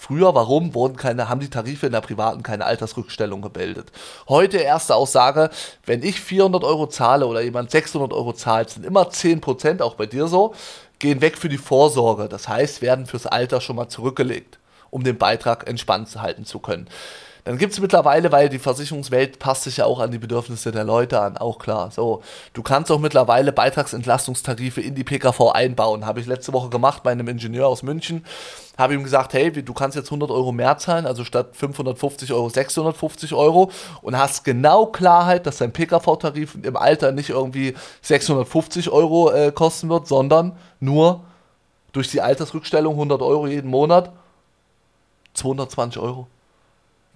[0.08, 3.92] Früher, warum wurden keine, haben die Tarife in der privaten keine Altersrückstellung gebildet?
[4.30, 5.50] Heute erste Aussage,
[5.84, 9.96] wenn ich 400 Euro zahle oder jemand 600 Euro zahlt, sind immer 10 Prozent, auch
[9.96, 10.54] bei dir so,
[11.00, 12.30] gehen weg für die Vorsorge.
[12.30, 14.60] Das heißt, werden fürs Alter schon mal zurückgelegt,
[14.92, 16.88] um den Beitrag entspannt halten zu können.
[17.46, 20.84] Dann gibt es mittlerweile, weil die Versicherungswelt passt sich ja auch an die Bedürfnisse der
[20.84, 21.92] Leute an, auch klar.
[21.92, 22.24] So,
[22.54, 26.08] du kannst auch mittlerweile Beitragsentlastungstarife in die PKV einbauen.
[26.08, 28.26] Habe ich letzte Woche gemacht bei einem Ingenieur aus München.
[28.80, 32.50] Habe ihm gesagt, hey, du kannst jetzt 100 Euro mehr zahlen, also statt 550 Euro
[32.50, 33.70] 650 Euro
[34.02, 39.88] und hast genau Klarheit, dass dein PKV-Tarif im Alter nicht irgendwie 650 Euro äh, kosten
[39.90, 41.22] wird, sondern nur
[41.92, 44.12] durch die Altersrückstellung 100 Euro jeden Monat
[45.36, 46.26] 220 Euro.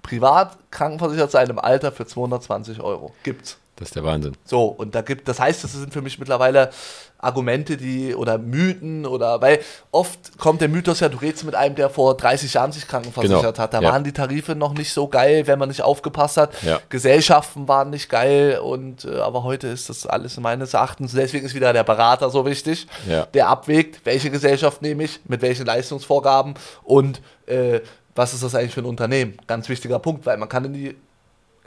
[0.09, 3.13] Privat krankenversichert sein im Alter für 220 Euro.
[3.23, 3.57] Gibt's.
[3.75, 4.33] Das ist der Wahnsinn.
[4.43, 6.69] So, und da gibt, das heißt, das sind für mich mittlerweile
[7.17, 9.59] Argumente, die, oder Mythen, oder, weil
[9.91, 13.41] oft kommt der Mythos ja, du redest mit einem, der vor 30 Jahren sich krankenversichert
[13.55, 13.73] Genau, hat.
[13.73, 13.89] Da ja.
[13.91, 16.61] waren die Tarife noch nicht so geil, wenn man nicht aufgepasst hat.
[16.63, 16.81] Ja.
[16.89, 21.55] Gesellschaften waren nicht geil, und, äh, aber heute ist das alles meines Erachtens, deswegen ist
[21.55, 23.27] wieder der Berater so wichtig, Ja.
[23.27, 27.79] der abwägt, welche Gesellschaft nehme ich, mit welchen Leistungsvorgaben und, äh,
[28.19, 29.37] was ist das eigentlich für ein Unternehmen?
[29.47, 30.95] Ganz wichtiger Punkt, weil man kann in die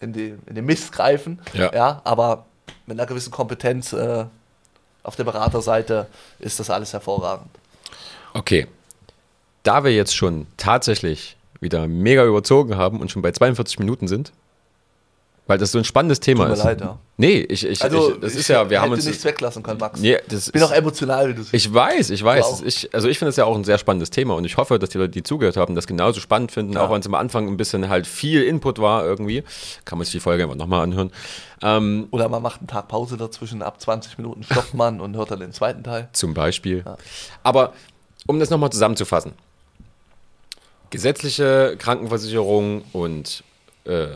[0.01, 2.01] in, die, in den Mist greifen, Ja.
[2.05, 2.45] aber
[2.87, 4.25] mit einer gewissen Kompetenz äh,
[5.05, 6.09] auf der Beraterseite
[6.41, 7.49] ist das alles hervorragend.
[8.35, 8.67] Okay.
[9.63, 14.33] Da wir jetzt schon tatsächlich wieder mega überzogen haben und schon bei 42 Minuten sind,
[15.47, 16.65] weil das so ein spannendes Thema Tut mir ist.
[16.65, 16.99] leid, ja.
[17.19, 19.05] Nee, ich, ich, Also, ich, das ich ist ja, wir haben uns.
[19.05, 20.01] nichts weglassen können, Max.
[20.01, 21.43] Nee, das ich bin ist- auch emotional, wie du.
[21.53, 22.63] Ich weiß, ich weiß.
[22.65, 24.91] Ich, also ich finde es ja auch ein sehr spannendes Thema und ich hoffe, dass
[24.91, 26.85] die Leute, die zugehört haben, das genauso spannend finden, Ja.
[26.87, 29.43] auch wenn es am Anfang ein bisschen halt viel Input war irgendwie.
[29.85, 31.11] Kann man sich die Folge einfach nochmal anhören.
[31.61, 35.31] Ähm, Oder man macht einen Tag Pause dazwischen, ab 20 Minuten stoppt man und hört
[35.33, 36.09] dann den zweiten Teil.
[36.13, 36.83] zum Beispiel.
[36.87, 36.97] Ja.
[37.43, 37.73] Aber
[38.27, 39.33] um das nochmal zusammenzufassen.
[40.91, 43.43] Gesetzliche Krankenversicherung und
[43.85, 44.07] äh,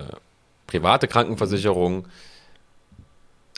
[0.66, 2.06] private Krankenversicherung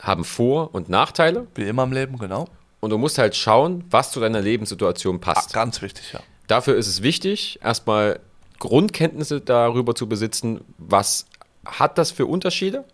[0.03, 2.47] haben Vor- und Nachteile Wie immer im Leben, genau.
[2.81, 5.53] und du musst halt schauen, was zu deiner Lebenssituation Ah, passt.
[5.53, 6.21] ganz wichtig, ja.
[6.47, 8.21] Dafür ist es wichtig, erstmal
[8.59, 11.27] Grundkenntnisse darüber zu besitzen, was
[11.67, 12.85] hat das für Unterschiede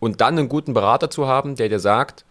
[0.00, 2.24] und dann einen guten Berater zu haben, der dir sagt,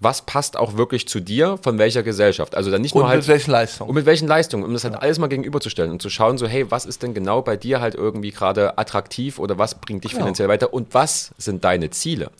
[0.00, 2.54] was passt auch wirklich zu dir, von welcher Gesellschaft.
[2.54, 3.88] Also dann nicht Und nur halt mit welchen Leistungen?
[3.88, 6.70] und mit welchen Leistungen, um das halt alles mal gegenüberzustellen und zu schauen, so, hey,
[6.70, 10.24] was ist denn genau bei dir halt irgendwie gerade attraktiv oder was bringt dich Genau.
[10.24, 12.30] finanziell weiter und was sind deine Ziele?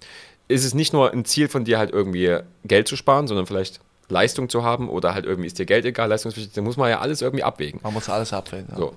[0.48, 3.80] Ist es nicht nur ein Ziel von dir halt irgendwie Geld zu sparen, sondern vielleicht
[4.08, 7.00] Leistung zu haben oder halt irgendwie ist dir Geld egal, leistungswichtig, dann muss man ja
[7.00, 7.80] alles irgendwie abwägen.
[7.82, 8.68] Man muss alles abwägen.
[8.70, 8.76] Ja.
[8.76, 8.94] So.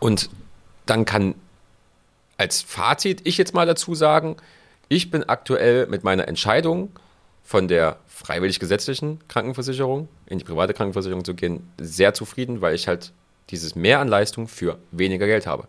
[0.00, 0.30] Und
[0.86, 1.34] dann kann
[2.38, 4.36] als Fazit ich jetzt mal dazu sagen,
[4.88, 6.90] ich bin aktuell mit meiner Entscheidung
[7.42, 12.88] von der freiwillig gesetzlichen Krankenversicherung in die private Krankenversicherung zu gehen, sehr zufrieden, weil ich
[12.88, 13.12] halt
[13.50, 15.66] dieses Mehr an Leistung für weniger Geld habe.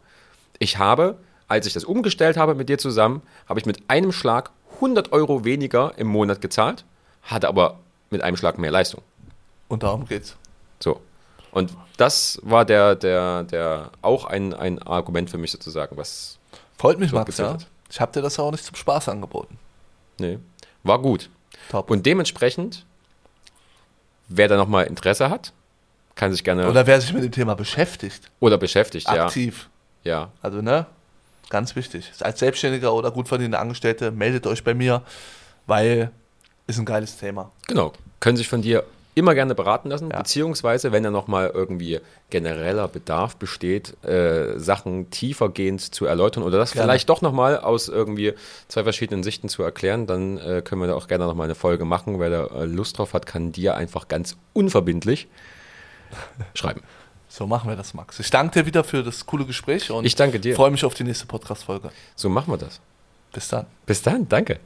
[0.59, 1.17] Ich habe,
[1.47, 5.43] als ich das umgestellt habe mit dir zusammen, habe ich mit einem Schlag 100 Euro
[5.43, 6.85] weniger im Monat gezahlt,
[7.23, 9.01] hatte aber mit einem Schlag mehr Leistung.
[9.67, 10.35] Und darum geht's.
[10.79, 11.01] So.
[11.51, 16.37] Und das war der, der, der auch ein, ein Argument für mich sozusagen, was,
[16.77, 17.57] Freut mich, Max, ja.
[17.89, 19.57] Ich habe dir das auch nicht zum Spaß angeboten.
[20.19, 20.39] nee,
[20.83, 21.29] war gut.
[21.73, 21.89] Top.
[21.89, 22.85] Und dementsprechend,
[24.27, 25.53] wer da nochmal Interesse hat,
[26.13, 29.25] kann sich gerne oder, Oder wer sich mit dem Thema beschäftigt, beschäftigt, ja.
[29.25, 29.69] aktiv,
[30.03, 30.29] ja.
[30.43, 30.85] Also, ne?
[31.49, 32.11] Ganz wichtig.
[32.19, 35.01] Als Selbstständiger oder gut verdienende Angestellte, meldet euch bei mir,
[35.65, 36.11] weil
[36.67, 37.51] ist ein geiles Thema.
[37.65, 37.91] Genau.
[38.19, 38.83] Können sich von dir
[39.15, 40.17] immer gerne beraten lassen, Ja.
[40.19, 41.99] beziehungsweise, wenn da nochmal irgendwie
[42.29, 46.85] genereller Bedarf besteht, äh, Sachen tiefergehend zu erläutern oder das Gerne.
[46.87, 48.33] vielleicht doch nochmal aus irgendwie
[48.67, 51.85] zwei verschiedenen Sichten zu erklären, dann äh, können wir da auch gerne nochmal eine Folge
[51.85, 52.19] machen.
[52.19, 55.27] Wer da äh, Lust drauf hat, kann dir einfach ganz unverbindlich
[56.55, 56.81] schreiben.
[57.29, 58.19] So machen wir das, Max.
[58.19, 60.55] Ich danke dir wieder für das coole Gespräch und Ich danke dir.
[60.55, 61.89] freue mich auf die nächste Podcast-Folge.
[62.15, 62.79] So machen wir das.
[63.31, 63.65] Bis dann.
[63.87, 64.59] Bis dann, danke.